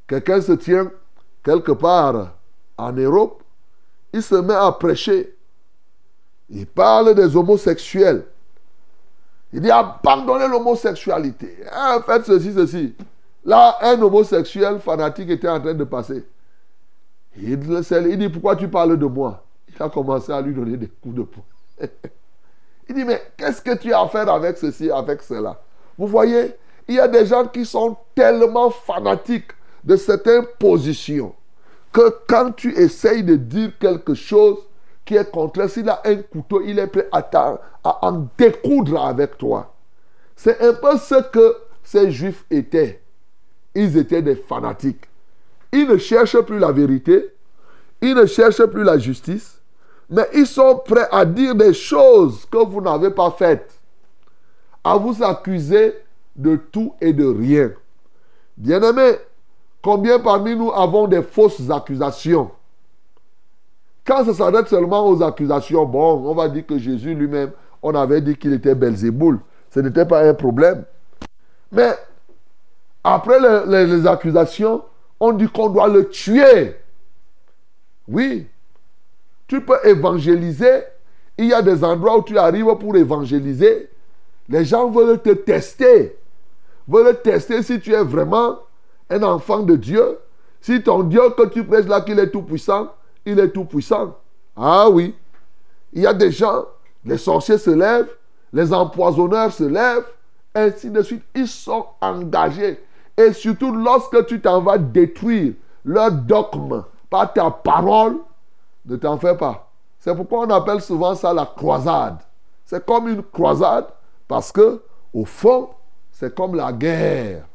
quelqu'un 0.07 0.41
se 0.41 0.53
tient 0.53 0.91
quelque 1.43 1.71
part 1.71 2.33
en 2.77 2.91
Europe, 2.93 3.43
il 4.11 4.23
se 4.23 4.35
met 4.35 4.53
à 4.53 4.71
prêcher. 4.71 5.35
Il 6.49 6.67
parle 6.67 7.15
des 7.15 7.35
homosexuels. 7.35 8.25
Il 9.51 9.61
dit 9.61 9.71
abandonnez 9.71 10.47
l'homosexualité. 10.47 11.57
Hein, 11.71 12.01
faites 12.05 12.25
ceci, 12.25 12.53
ceci. 12.53 12.95
Là, 13.45 13.77
un 13.81 14.01
homosexuel 14.01 14.79
fanatique 14.79 15.29
était 15.29 15.49
en 15.49 15.59
train 15.59 15.73
de 15.73 15.83
passer. 15.83 16.25
Il, 17.37 17.57
dit 17.57 18.29
Pourquoi 18.29 18.55
tu 18.55 18.67
parles 18.67 18.97
de 18.97 19.05
moi? 19.05 19.43
Il 19.67 19.81
a 19.81 19.89
commencé 19.89 20.31
à 20.31 20.41
lui 20.41 20.53
donner 20.53 20.77
des 20.77 20.87
coups 20.87 21.15
de 21.15 21.23
poing. 21.23 21.43
il 22.89 22.95
dit 22.95 23.03
Mais 23.03 23.21
qu'est-ce 23.37 23.61
que 23.61 23.75
tu 23.75 23.91
as 23.93 24.01
à 24.01 24.07
faire 24.07 24.29
avec 24.29 24.57
ceci, 24.57 24.89
avec 24.89 25.21
cela? 25.21 25.59
Vous 25.97 26.07
voyez, 26.07 26.55
il 26.87 26.95
y 26.95 26.99
a 26.99 27.07
des 27.07 27.25
gens 27.25 27.47
qui 27.47 27.65
sont 27.65 27.97
tellement 28.15 28.69
fanatiques 28.69 29.51
de 29.83 29.95
certaines 29.95 30.45
positions 30.59 31.33
que 31.91 32.15
quand 32.27 32.51
tu 32.51 32.73
essayes 32.75 33.23
de 33.23 33.35
dire 33.35 33.71
quelque 33.79 34.15
chose, 34.15 34.57
qui 35.05 35.15
est 35.15 35.29
contraire, 35.29 35.69
s'il 35.69 35.87
a 35.89 36.01
un 36.05 36.15
couteau, 36.15 36.61
il 36.65 36.79
est 36.79 36.87
prêt 36.87 37.07
à, 37.11 37.59
en 37.83 38.27
découdre 38.37 39.05
avec 39.05 39.37
toi. 39.37 39.73
C'est 40.35 40.59
un 40.61 40.73
peu 40.73 40.97
ce 40.97 41.21
que 41.29 41.57
ces 41.83 42.11
juifs 42.11 42.45
étaient. 42.49 43.01
Ils 43.75 43.97
étaient 43.97 44.21
des 44.21 44.35
fanatiques. 44.35 45.05
Ils 45.71 45.87
ne 45.87 45.97
cherchent 45.97 46.39
plus 46.41 46.59
la 46.59 46.71
vérité, 46.71 47.33
ils 48.01 48.15
ne 48.15 48.25
cherchent 48.25 48.65
plus 48.65 48.83
la 48.83 48.97
justice, 48.97 49.59
mais 50.09 50.27
ils 50.33 50.47
sont 50.47 50.81
prêts 50.85 51.07
à 51.11 51.25
dire 51.25 51.55
des 51.55 51.73
choses 51.73 52.45
que 52.45 52.57
vous 52.57 52.81
n'avez 52.81 53.09
pas 53.09 53.31
faites, 53.31 53.71
à 54.83 54.97
vous 54.97 55.23
accuser 55.23 55.95
de 56.35 56.55
tout 56.55 56.93
et 57.01 57.13
de 57.13 57.25
rien. 57.25 57.71
Bien-aimés, 58.57 59.17
combien 59.81 60.19
parmi 60.19 60.55
nous 60.55 60.71
avons 60.71 61.07
des 61.07 61.21
fausses 61.21 61.69
accusations? 61.69 62.51
Quand 64.05 64.25
ça 64.25 64.33
s'arrête 64.33 64.67
seulement 64.67 65.07
aux 65.07 65.21
accusations, 65.23 65.85
bon, 65.85 66.29
on 66.29 66.35
va 66.35 66.49
dire 66.49 66.65
que 66.65 66.77
Jésus 66.77 67.15
lui-même, 67.15 67.51
on 67.81 67.95
avait 67.95 68.21
dit 68.21 68.35
qu'il 68.35 68.53
était 68.53 68.75
Belzéboul. 68.75 69.39
Ce 69.69 69.79
n'était 69.79 70.05
pas 70.05 70.27
un 70.27 70.33
problème. 70.33 70.83
Mais 71.71 71.93
après 73.03 73.37
les, 73.65 74.07
accusations, 74.07 74.83
on 75.19 75.33
dit 75.33 75.47
qu'on 75.47 75.69
doit 75.69 75.87
le 75.87 76.09
tuer. 76.09 76.75
Oui. 78.07 78.47
Tu 79.47 79.61
peux 79.61 79.77
évangéliser. 79.85 80.83
Il 81.37 81.45
y 81.47 81.53
a 81.53 81.61
des 81.61 81.83
endroits 81.83 82.17
où 82.17 82.23
tu 82.23 82.37
arrives 82.37 82.75
pour 82.79 82.95
évangéliser. 82.95 83.89
Les 84.49 84.65
gens 84.65 84.89
veulent 84.89 85.21
te 85.21 85.31
tester. 85.31 86.17
Veulent 86.87 87.21
tester 87.21 87.63
si 87.63 87.79
tu 87.79 87.93
es 87.93 88.03
vraiment 88.03 88.59
un 89.09 89.23
enfant 89.23 89.59
de 89.59 89.75
Dieu. 89.75 90.19
Si 90.61 90.81
ton 90.81 91.03
Dieu 91.03 91.21
que 91.37 91.47
tu 91.47 91.63
prêches 91.63 91.87
là, 91.87 92.01
qu'il 92.01 92.19
est 92.19 92.29
tout 92.29 92.41
puissant, 92.41 92.89
il 93.25 93.39
est 93.39 93.49
tout 93.49 93.65
puissant. 93.65 94.17
Ah 94.55 94.89
oui. 94.89 95.15
Il 95.91 96.01
y 96.01 96.07
a 96.07 96.13
des 96.13 96.31
gens, 96.31 96.65
les 97.05 97.17
sorciers 97.17 97.57
se 97.57 97.69
lèvent, 97.69 98.09
les 98.51 98.73
empoisonneurs 98.73 99.51
se 99.51 99.63
lèvent, 99.63 100.05
ainsi 100.55 100.89
de 100.89 101.01
suite. 101.01 101.23
Ils 101.35 101.47
sont 101.47 101.85
engagés. 102.01 102.83
Et 103.17 103.33
surtout 103.33 103.75
lorsque 103.75 104.25
tu 104.25 104.41
t'en 104.41 104.61
vas 104.61 104.77
détruire 104.77 105.53
leur 105.85 106.11
dogme 106.11 106.83
par 107.09 107.31
ta 107.33 107.51
parole, 107.51 108.17
ne 108.85 108.95
t'en 108.95 109.17
fais 109.17 109.35
pas. 109.35 109.69
C'est 109.99 110.15
pourquoi 110.15 110.39
on 110.45 110.49
appelle 110.49 110.81
souvent 110.81 111.15
ça 111.15 111.33
la 111.33 111.45
croisade. 111.45 112.17
C'est 112.65 112.85
comme 112.85 113.07
une 113.07 113.23
croisade 113.23 113.87
parce 114.27 114.51
que, 114.51 114.81
au 115.13 115.25
fond, 115.25 115.69
c'est 116.13 116.33
comme 116.33 116.55
la 116.55 116.71
guerre. 116.71 117.45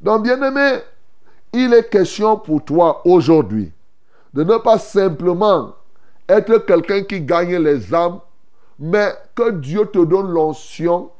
Donc, 0.00 0.24
bien 0.24 0.42
aimé, 0.42 0.80
il 1.52 1.72
est 1.72 1.88
question 1.88 2.36
pour 2.36 2.64
toi 2.64 3.00
aujourd'hui 3.06 3.72
de 4.34 4.44
ne 4.44 4.56
pas 4.58 4.78
simplement 4.78 5.74
être 6.28 6.58
quelqu'un 6.58 7.02
qui 7.02 7.20
gagne 7.20 7.56
les 7.56 7.94
âmes, 7.94 8.20
mais 8.78 9.12
que 9.34 9.50
Dieu 9.50 9.86
te 9.86 10.04
donne 10.04 10.30
l'onction 10.30 11.10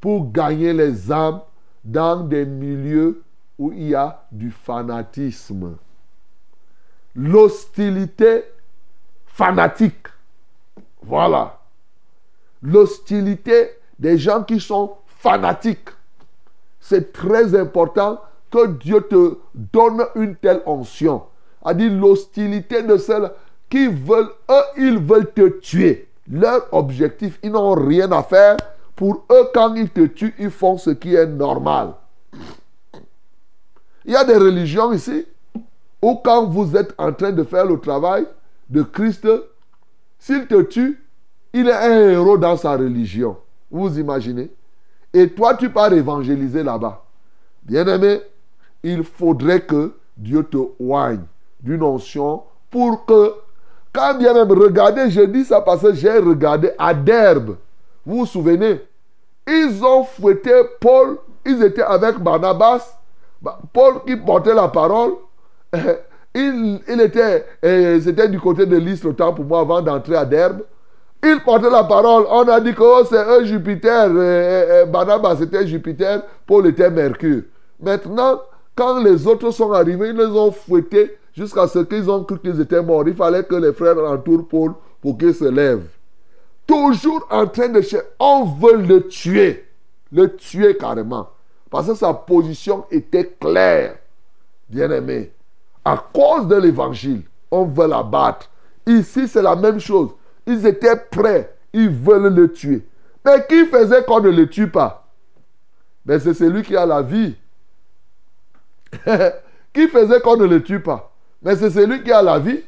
pour 0.00 0.30
gagner 0.30 0.72
les 0.72 1.10
âmes 1.10 1.40
dans 1.84 2.20
des 2.20 2.46
milieux 2.46 3.22
où 3.58 3.72
il 3.72 3.88
y 3.88 3.94
a 3.94 4.22
du 4.30 4.50
fanatisme. 4.50 5.76
L'hostilité 7.14 8.44
fanatique. 9.26 10.06
Voilà. 11.02 11.58
L'hostilité 12.62 13.70
des 13.98 14.16
gens 14.16 14.44
qui 14.44 14.60
sont 14.60 14.96
fanatiques. 15.22 15.88
C'est 16.80 17.12
très 17.12 17.54
important 17.54 18.20
que 18.50 18.66
Dieu 18.66 19.00
te 19.02 19.38
donne 19.54 20.04
une 20.16 20.34
telle 20.36 20.62
onction 20.66 21.22
a 21.62 21.74
dit 21.74 21.88
l'hostilité 21.88 22.82
de 22.82 22.96
celles 22.96 23.30
qui 23.68 23.86
veulent, 23.86 24.30
eux, 24.50 24.62
ils 24.78 24.98
veulent 24.98 25.30
te 25.32 25.48
tuer. 25.60 26.08
Leur 26.30 26.66
objectif, 26.72 27.38
ils 27.42 27.50
n'ont 27.50 27.74
rien 27.74 28.10
à 28.12 28.22
faire. 28.22 28.56
Pour 28.96 29.24
eux, 29.30 29.48
quand 29.54 29.74
ils 29.74 29.90
te 29.90 30.06
tuent, 30.06 30.34
ils 30.38 30.50
font 30.50 30.78
ce 30.78 30.90
qui 30.90 31.14
est 31.14 31.26
normal. 31.26 31.94
Il 34.04 34.12
y 34.12 34.16
a 34.16 34.24
des 34.24 34.36
religions 34.36 34.92
ici 34.92 35.26
où 36.02 36.16
quand 36.16 36.46
vous 36.46 36.76
êtes 36.76 36.94
en 36.98 37.12
train 37.12 37.32
de 37.32 37.44
faire 37.44 37.66
le 37.66 37.78
travail 37.78 38.26
de 38.68 38.82
Christ, 38.82 39.28
s'il 40.18 40.46
te 40.46 40.62
tue, 40.62 41.02
il 41.52 41.68
est 41.68 41.72
un 41.72 42.10
héros 42.10 42.38
dans 42.38 42.56
sa 42.56 42.72
religion. 42.72 43.36
Vous 43.70 43.98
imaginez? 43.98 44.50
Et 45.12 45.28
toi, 45.28 45.54
tu 45.54 45.70
pars 45.70 45.92
évangéliser 45.92 46.62
là-bas. 46.62 47.02
Bien-aimé, 47.62 48.20
il 48.82 49.02
faudrait 49.04 49.60
que 49.60 49.94
Dieu 50.16 50.44
te 50.44 50.58
oigne 50.78 51.22
d'une 51.60 51.82
onction 51.82 52.42
pour 52.70 53.04
que, 53.04 53.34
quand 53.92 54.14
bien 54.14 54.32
même, 54.32 54.50
regardez, 54.52 55.10
je 55.10 55.22
dis 55.22 55.44
ça 55.44 55.60
parce 55.60 55.82
que 55.82 55.94
j'ai 55.94 56.18
regardé 56.18 56.70
à 56.78 56.94
Derbe. 56.94 57.56
Vous 58.06 58.20
vous 58.20 58.26
souvenez? 58.26 58.80
Ils 59.46 59.84
ont 59.84 60.04
fouetté 60.04 60.52
Paul, 60.80 61.18
ils 61.44 61.62
étaient 61.62 61.82
avec 61.82 62.18
Barnabas. 62.18 62.96
Paul 63.72 64.04
qui 64.06 64.16
portait 64.16 64.54
la 64.54 64.68
parole. 64.68 65.14
Il, 66.32 66.80
il 66.86 67.00
était, 67.00 67.44
c'était 67.60 68.28
du 68.28 68.38
côté 68.38 68.64
de 68.64 68.76
l'Istre 68.76 69.08
autant 69.08 69.32
pour 69.32 69.44
moi 69.44 69.62
avant 69.62 69.82
d'entrer 69.82 70.14
à 70.14 70.24
Derbe. 70.24 70.60
Il 71.22 71.40
portait 71.44 71.70
la 71.70 71.84
parole. 71.84 72.24
On 72.30 72.48
a 72.48 72.60
dit 72.60 72.74
que 72.74 72.82
oh, 72.82 73.04
c'est 73.08 73.22
eux 73.22 73.44
Jupiter. 73.44 74.08
Barnabas 74.86 75.40
était 75.40 75.66
Jupiter. 75.66 76.22
Paul 76.46 76.66
était 76.66 76.90
Mercure. 76.90 77.42
Maintenant, 77.80 78.40
quand 78.74 79.02
les 79.02 79.26
autres 79.26 79.50
sont 79.50 79.72
arrivés, 79.72 80.08
ils 80.08 80.16
les 80.16 80.24
ont 80.24 80.50
fouettés 80.50 81.18
jusqu'à 81.34 81.66
ce 81.68 81.80
qu'ils 81.80 82.10
ont 82.10 82.24
cru 82.24 82.38
qu'ils 82.38 82.60
étaient 82.60 82.82
morts. 82.82 83.04
Il 83.06 83.14
fallait 83.14 83.44
que 83.44 83.54
les 83.54 83.72
frères 83.72 83.98
entourent 83.98 84.48
Paul 84.48 84.72
pour 85.00 85.18
qu'il 85.18 85.34
se 85.34 85.44
lève. 85.44 85.82
Toujours 86.66 87.26
en 87.30 87.46
train 87.46 87.68
de 87.68 87.80
chercher. 87.80 88.06
On 88.18 88.44
veut 88.44 88.76
le 88.76 89.08
tuer. 89.08 89.66
Le 90.12 90.34
tuer 90.36 90.76
carrément. 90.76 91.28
Parce 91.70 91.88
que 91.88 91.94
sa 91.94 92.14
position 92.14 92.84
était 92.90 93.36
claire. 93.40 93.96
Bien-aimé. 94.68 95.32
À 95.84 96.02
cause 96.12 96.46
de 96.46 96.56
l'évangile, 96.56 97.22
on 97.50 97.64
veut 97.64 97.86
l'abattre. 97.86 98.50
Ici, 98.86 99.28
c'est 99.28 99.42
la 99.42 99.56
même 99.56 99.80
chose. 99.80 100.10
Ils 100.46 100.66
étaient 100.66 100.96
prêts. 101.10 101.54
ils 101.72 101.88
veulent 101.88 102.34
le 102.34 102.52
tuer. 102.52 102.86
Mais 103.24 103.46
qui 103.48 103.66
faisait 103.66 104.04
qu'on 104.04 104.20
ne 104.20 104.30
le 104.30 104.48
tue 104.48 104.68
pas? 104.68 105.06
Mais 106.04 106.18
c'est 106.18 106.34
celui 106.34 106.62
qui 106.62 106.76
a 106.76 106.86
la 106.86 107.02
vie. 107.02 107.36
qui 109.74 109.88
faisait 109.88 110.20
qu'on 110.20 110.36
ne 110.36 110.46
le 110.46 110.62
tue 110.62 110.80
pas? 110.80 111.12
Mais 111.42 111.56
c'est 111.56 111.70
celui 111.70 112.02
qui 112.02 112.10
a 112.10 112.22
la 112.22 112.38
vie. 112.38 112.60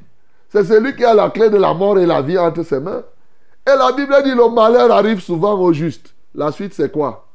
C'est 0.48 0.64
celui 0.64 0.94
qui 0.94 1.04
a 1.04 1.14
la 1.14 1.30
clé 1.30 1.48
de 1.50 1.56
la 1.56 1.72
mort 1.74 1.98
et 1.98 2.06
la 2.06 2.20
vie 2.20 2.38
entre 2.38 2.62
ses 2.62 2.80
mains. 2.80 3.02
Et 3.66 3.76
la 3.76 3.92
Bible 3.92 4.14
dit 4.24 4.34
le 4.34 4.52
malheur 4.52 4.90
arrive 4.90 5.20
souvent 5.20 5.58
au 5.58 5.72
juste. 5.72 6.14
La 6.34 6.52
suite, 6.52 6.74
c'est 6.74 6.90
quoi? 6.90 7.26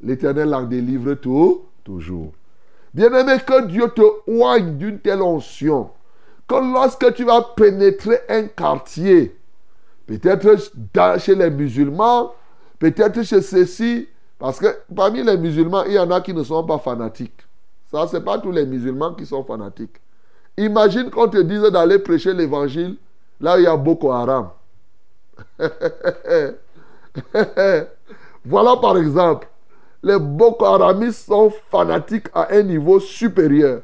L'Éternel 0.00 0.54
en 0.54 0.62
délivre 0.62 1.14
tout, 1.14 1.62
toujours. 1.84 2.32
Bien-aimé, 2.94 3.34
que 3.46 3.66
Dieu 3.66 3.88
te 3.88 4.02
oigne 4.26 4.76
d'une 4.76 4.98
telle 4.98 5.22
onction. 5.22 5.90
Que 6.46 6.54
lorsque 6.54 7.14
tu 7.14 7.24
vas 7.24 7.42
pénétrer 7.56 8.20
un 8.28 8.44
quartier, 8.44 9.36
peut-être 10.18 11.20
chez 11.20 11.34
les 11.34 11.50
musulmans, 11.50 12.32
peut-être 12.78 13.22
chez 13.22 13.40
ceux-ci, 13.42 14.08
parce 14.38 14.58
que 14.58 14.66
parmi 14.94 15.22
les 15.22 15.36
musulmans, 15.36 15.84
il 15.84 15.92
y 15.92 15.98
en 15.98 16.10
a 16.10 16.20
qui 16.20 16.34
ne 16.34 16.42
sont 16.42 16.64
pas 16.64 16.78
fanatiques. 16.78 17.40
Ça, 17.90 18.06
ce 18.06 18.16
n'est 18.16 18.22
pas 18.22 18.38
tous 18.38 18.50
les 18.50 18.66
musulmans 18.66 19.14
qui 19.14 19.26
sont 19.26 19.44
fanatiques. 19.44 20.00
Imagine 20.56 21.10
qu'on 21.10 21.28
te 21.28 21.38
dise 21.38 21.62
d'aller 21.62 21.98
prêcher 21.98 22.34
l'évangile 22.34 22.96
là 23.40 23.56
où 23.56 23.58
il 23.58 23.64
y 23.64 23.66
a 23.66 23.76
Boko 23.76 24.10
Haram. 24.10 24.50
voilà 28.44 28.76
par 28.76 28.96
exemple, 28.98 29.48
les 30.02 30.18
Boko 30.18 30.64
Haramis 30.64 31.12
sont 31.12 31.52
fanatiques 31.70 32.26
à 32.34 32.52
un 32.52 32.62
niveau 32.62 32.98
supérieur. 33.00 33.82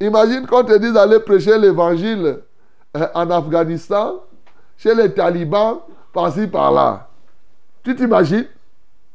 Imagine 0.00 0.46
qu'on 0.46 0.64
te 0.64 0.76
dise 0.78 0.94
d'aller 0.94 1.20
prêcher 1.20 1.56
l'évangile 1.58 2.40
euh, 2.96 3.06
en 3.14 3.30
Afghanistan, 3.30 4.20
chez 4.76 4.94
les 4.94 5.12
talibans, 5.12 5.78
par-ci, 6.12 6.46
par-là. 6.46 7.08
Tu 7.82 7.94
t'imagines? 7.96 8.46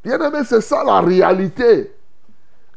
Bien 0.03 0.19
aimé, 0.19 0.39
c'est 0.45 0.61
ça 0.61 0.83
la 0.83 1.01
réalité. 1.01 1.93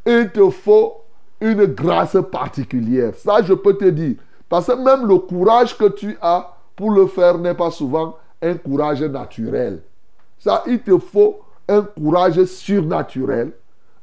Il 0.05 0.29
te 0.31 0.49
faut 0.49 0.95
une 1.39 1.65
grâce 1.65 2.17
particulière. 2.31 3.13
Ça, 3.15 3.41
je 3.41 3.53
peux 3.53 3.75
te 3.77 3.85
dire. 3.85 4.15
Parce 4.49 4.67
que 4.67 4.73
même 4.73 5.07
le 5.07 5.17
courage 5.17 5.77
que 5.77 5.85
tu 5.85 6.17
as 6.21 6.55
pour 6.75 6.91
le 6.91 7.07
faire 7.07 7.37
n'est 7.37 7.53
pas 7.53 7.71
souvent 7.71 8.17
un 8.41 8.55
courage 8.55 9.01
naturel. 9.01 9.81
Ça, 10.39 10.63
il 10.67 10.79
te 10.79 10.97
faut 10.97 11.39
un 11.67 11.83
courage 11.83 12.43
surnaturel. 12.45 13.51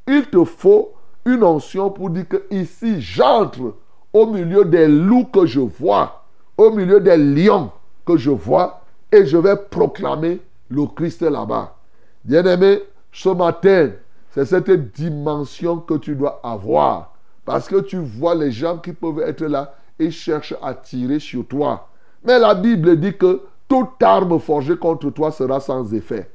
Il 0.07 0.27
te 0.27 0.45
faut 0.45 0.93
une 1.25 1.45
onction 1.45 1.91
pour 1.91 2.11
dire 2.11 2.29
que 2.29 2.43
ici, 2.51 3.01
j'entre 3.01 3.75
au 4.13 4.27
milieu 4.27 4.65
des 4.65 4.89
loups 4.89 5.27
que 5.27 5.45
je 5.45 5.61
vois, 5.61 6.25
au 6.57 6.71
milieu 6.71 7.01
des 7.01 7.17
lions 7.17 7.71
je 8.17 8.31
vois, 8.31 8.83
et 9.13 9.27
je 9.27 9.37
vais 9.37 9.57
proclamer 9.57 10.41
le 10.69 10.87
Christ 10.87 11.23
là-bas. 11.23 11.75
Bien-aimé, 12.25 12.83
ce 13.13 13.29
matin, 13.31 13.91
c'est 14.31 14.45
cette 14.45 14.93
dimension 14.93 15.79
que 15.79 15.95
tu 15.95 16.15
dois 16.15 16.41
avoir. 16.43 17.15
Parce 17.45 17.67
que 17.67 17.81
tu 17.81 17.97
vois 17.97 18.35
les 18.35 18.53
gens 18.53 18.79
qui 18.79 18.93
peuvent 18.93 19.21
être 19.21 19.45
là 19.45 19.75
et 19.99 20.11
cherchent 20.11 20.55
à 20.63 20.75
tirer 20.75 21.19
sur 21.19 21.47
toi. 21.47 21.89
Mais 22.25 22.39
la 22.39 22.55
Bible 22.55 23.01
dit 23.01 23.17
que 23.17 23.43
toute 23.67 24.03
arme 24.03 24.39
forgée 24.39 24.77
contre 24.77 25.11
toi 25.11 25.31
sera 25.31 25.61
sans 25.61 25.95
effet. 25.95 26.31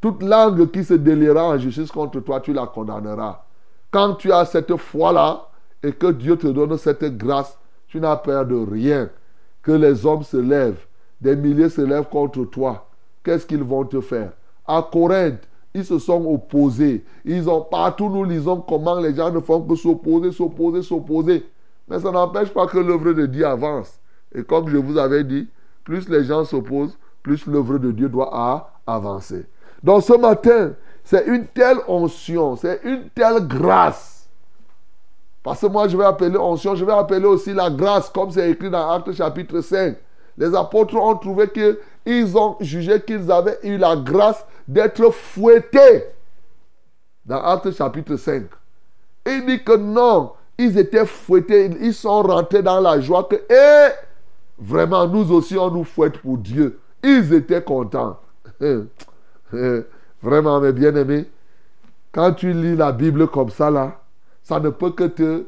Toute 0.00 0.22
langue 0.22 0.70
qui 0.70 0.84
se 0.84 0.94
déliera 0.94 1.48
en 1.48 1.58
justice 1.58 1.90
contre 1.90 2.20
toi, 2.20 2.40
tu 2.40 2.52
la 2.52 2.66
condamneras. 2.66 3.44
Quand 3.90 4.14
tu 4.14 4.32
as 4.32 4.44
cette 4.44 4.76
foi-là 4.76 5.48
et 5.82 5.92
que 5.92 6.08
Dieu 6.12 6.36
te 6.36 6.46
donne 6.46 6.76
cette 6.78 7.16
grâce, 7.16 7.58
tu 7.88 8.00
n'as 8.00 8.16
peur 8.16 8.46
de 8.46 8.56
rien. 8.56 9.10
Que 9.62 9.72
les 9.72 10.06
hommes 10.06 10.22
se 10.22 10.36
lèvent, 10.36 10.85
des 11.20 11.36
milliers 11.36 11.68
se 11.68 11.80
lèvent 11.80 12.08
contre 12.08 12.44
toi. 12.44 12.88
Qu'est-ce 13.22 13.46
qu'ils 13.46 13.62
vont 13.62 13.84
te 13.84 14.00
faire? 14.00 14.32
À 14.66 14.86
Corinthe, 14.90 15.46
ils 15.74 15.84
se 15.84 15.98
sont 15.98 16.24
opposés. 16.26 17.04
Ils 17.24 17.48
ont 17.48 17.60
partout, 17.60 18.08
nous 18.08 18.24
lisons 18.24 18.60
comment 18.60 18.98
les 18.98 19.14
gens 19.14 19.30
ne 19.30 19.40
font 19.40 19.60
que 19.60 19.74
s'opposer, 19.74 20.32
s'opposer, 20.32 20.82
s'opposer. 20.82 21.46
Mais 21.88 22.00
ça 22.00 22.10
n'empêche 22.10 22.48
pas 22.50 22.66
que 22.66 22.78
l'œuvre 22.78 23.12
de 23.12 23.26
Dieu 23.26 23.46
avance. 23.46 23.98
Et 24.34 24.42
comme 24.42 24.68
je 24.68 24.76
vous 24.76 24.98
avais 24.98 25.24
dit, 25.24 25.48
plus 25.84 26.08
les 26.08 26.24
gens 26.24 26.44
s'opposent, 26.44 26.96
plus 27.22 27.46
l'œuvre 27.46 27.78
de 27.78 27.92
Dieu 27.92 28.08
doit 28.08 28.70
avancer. 28.86 29.46
Donc 29.82 30.02
ce 30.02 30.14
matin, 30.14 30.72
c'est 31.04 31.26
une 31.26 31.46
telle 31.46 31.78
onction, 31.86 32.56
c'est 32.56 32.80
une 32.84 33.08
telle 33.14 33.46
grâce. 33.46 34.28
Parce 35.42 35.60
que 35.60 35.66
moi, 35.66 35.86
je 35.86 35.96
vais 35.96 36.04
appeler 36.04 36.36
onction, 36.36 36.74
je 36.74 36.84
vais 36.84 36.92
appeler 36.92 37.24
aussi 37.24 37.52
la 37.52 37.70
grâce, 37.70 38.08
comme 38.10 38.32
c'est 38.32 38.50
écrit 38.50 38.68
dans 38.68 38.90
Actes 38.90 39.12
chapitre 39.12 39.60
5. 39.60 39.96
Les 40.38 40.54
apôtres 40.54 40.96
ont 40.96 41.16
trouvé 41.16 41.48
qu'ils 41.48 42.36
ont 42.36 42.56
jugé 42.60 43.00
qu'ils 43.00 43.30
avaient 43.30 43.58
eu 43.62 43.76
la 43.76 43.96
grâce 43.96 44.44
d'être 44.68 45.10
fouettés. 45.10 46.04
Dans 47.24 47.42
Actes 47.42 47.72
chapitre 47.72 48.16
5. 48.16 48.44
Il 49.26 49.46
dit 49.46 49.64
que 49.64 49.76
non, 49.76 50.32
ils 50.58 50.78
étaient 50.78 51.06
fouettés, 51.06 51.70
ils 51.80 51.94
sont 51.94 52.22
rentrés 52.22 52.62
dans 52.62 52.80
la 52.80 53.00
joie 53.00 53.24
que, 53.24 53.36
eh, 53.50 53.92
Vraiment, 54.58 55.06
nous 55.06 55.32
aussi, 55.32 55.56
on 55.58 55.70
nous 55.70 55.84
fouette 55.84 56.18
pour 56.18 56.38
Dieu. 56.38 56.80
Ils 57.02 57.32
étaient 57.34 57.62
contents. 57.62 58.18
Vraiment, 60.22 60.60
mes 60.60 60.72
bien-aimés, 60.72 61.26
quand 62.10 62.32
tu 62.32 62.52
lis 62.52 62.74
la 62.74 62.92
Bible 62.92 63.28
comme 63.28 63.50
ça, 63.50 63.98
ça 64.42 64.60
ne 64.60 64.70
peut 64.70 64.92
que 64.92 65.04
te 65.04 65.44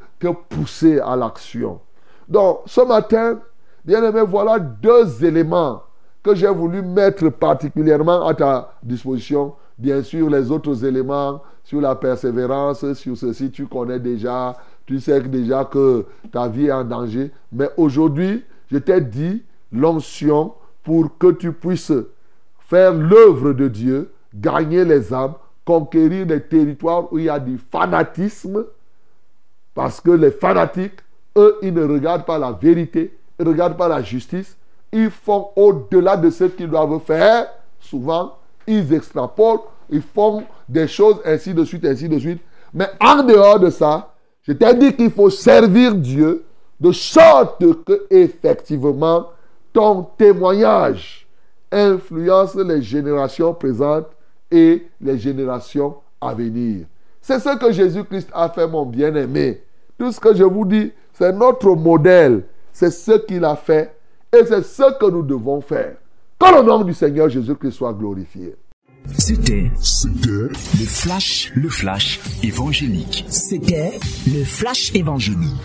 pousser 0.50 1.00
à 1.00 1.16
l'action. 1.16 1.80
Donc, 2.28 2.60
ce 2.66 2.82
matin, 2.82 3.40
bien-aimé, 3.88 4.20
voilà 4.20 4.58
deux 4.58 5.24
éléments 5.24 5.82
que 6.22 6.34
j'ai 6.34 6.48
voulu 6.48 6.82
mettre 6.82 7.30
particulièrement 7.30 8.26
à 8.26 8.34
ta 8.34 8.74
disposition. 8.82 9.54
Bien 9.78 10.02
sûr, 10.02 10.28
les 10.28 10.50
autres 10.50 10.84
éléments 10.84 11.40
sur 11.64 11.80
la 11.80 11.94
persévérance, 11.94 12.92
sur 12.92 13.16
ceci, 13.16 13.50
tu 13.50 13.66
connais 13.66 13.98
déjà. 13.98 14.54
Tu 14.84 15.00
sais 15.00 15.22
déjà 15.22 15.64
que 15.64 16.04
ta 16.30 16.48
vie 16.48 16.66
est 16.66 16.72
en 16.72 16.84
danger. 16.84 17.30
Mais 17.50 17.70
aujourd'hui, 17.78 18.44
je 18.70 18.76
t'ai 18.76 19.00
dit 19.00 19.42
l'onction 19.72 20.52
pour 20.82 21.16
que 21.16 21.32
tu 21.32 21.52
puisses 21.52 21.92
faire 22.58 22.92
l'œuvre 22.92 23.54
de 23.54 23.68
Dieu, 23.68 24.10
gagner 24.34 24.84
les 24.84 25.14
âmes, 25.14 25.34
conquérir 25.64 26.26
des 26.26 26.42
territoires 26.42 27.10
où 27.10 27.18
il 27.18 27.24
y 27.24 27.30
a 27.30 27.38
du 27.38 27.56
fanatisme. 27.56 28.66
Parce 29.74 29.98
que 29.98 30.10
les 30.10 30.30
fanatiques, 30.30 31.00
eux, 31.38 31.56
ils 31.62 31.72
ne 31.72 31.84
regardent 31.84 32.26
pas 32.26 32.38
la 32.38 32.52
vérité, 32.52 33.17
ils 33.38 33.44
ne 33.44 33.50
regardent 33.50 33.76
pas 33.76 33.88
la 33.88 34.02
justice. 34.02 34.56
Ils 34.92 35.10
font 35.10 35.48
au-delà 35.56 36.16
de 36.16 36.30
ce 36.30 36.44
qu'ils 36.44 36.68
doivent 36.68 37.00
faire. 37.00 37.46
Souvent, 37.78 38.36
ils 38.66 38.92
extrapolent, 38.92 39.62
ils 39.90 40.02
font 40.02 40.44
des 40.68 40.88
choses 40.88 41.16
ainsi 41.24 41.54
de 41.54 41.64
suite, 41.64 41.84
ainsi 41.84 42.08
de 42.08 42.18
suite. 42.18 42.40
Mais 42.74 42.88
en 43.00 43.22
dehors 43.22 43.60
de 43.60 43.70
ça, 43.70 44.14
je 44.42 44.52
t'ai 44.52 44.74
dit 44.74 44.94
qu'il 44.94 45.10
faut 45.10 45.30
servir 45.30 45.94
Dieu 45.94 46.44
de 46.80 46.92
sorte 46.92 47.64
que 47.84 48.06
effectivement 48.10 49.26
ton 49.72 50.02
témoignage 50.16 51.26
influence 51.70 52.54
les 52.54 52.82
générations 52.82 53.52
présentes 53.52 54.08
et 54.50 54.88
les 55.00 55.18
générations 55.18 55.96
à 56.20 56.34
venir. 56.34 56.86
C'est 57.20 57.40
ce 57.40 57.56
que 57.58 57.70
Jésus-Christ 57.70 58.30
a 58.32 58.48
fait, 58.48 58.66
mon 58.66 58.86
bien-aimé. 58.86 59.62
Tout 59.98 60.12
ce 60.12 60.20
que 60.20 60.34
je 60.34 60.44
vous 60.44 60.64
dis, 60.64 60.92
c'est 61.12 61.32
notre 61.32 61.74
modèle. 61.74 62.44
C'est 62.78 62.92
ce 62.92 63.18
qu'il 63.26 63.44
a 63.44 63.56
fait 63.56 63.92
et 64.32 64.44
c'est 64.46 64.62
ce 64.62 64.96
que 65.00 65.10
nous 65.10 65.24
devons 65.24 65.60
faire. 65.60 65.96
Que 66.38 66.54
le 66.54 66.62
nom 66.62 66.84
du 66.84 66.94
Seigneur 66.94 67.28
Jésus-Christ 67.28 67.72
soit 67.72 67.92
glorifié. 67.92 68.54
C'était 69.18 69.68
C'était 69.80 70.48
le 70.78 70.86
flash, 70.86 71.50
le 71.56 71.68
flash 71.70 72.20
évangélique. 72.40 73.24
C'était 73.28 73.98
le 74.28 74.44
flash 74.44 74.94
évangélique. 74.94 75.56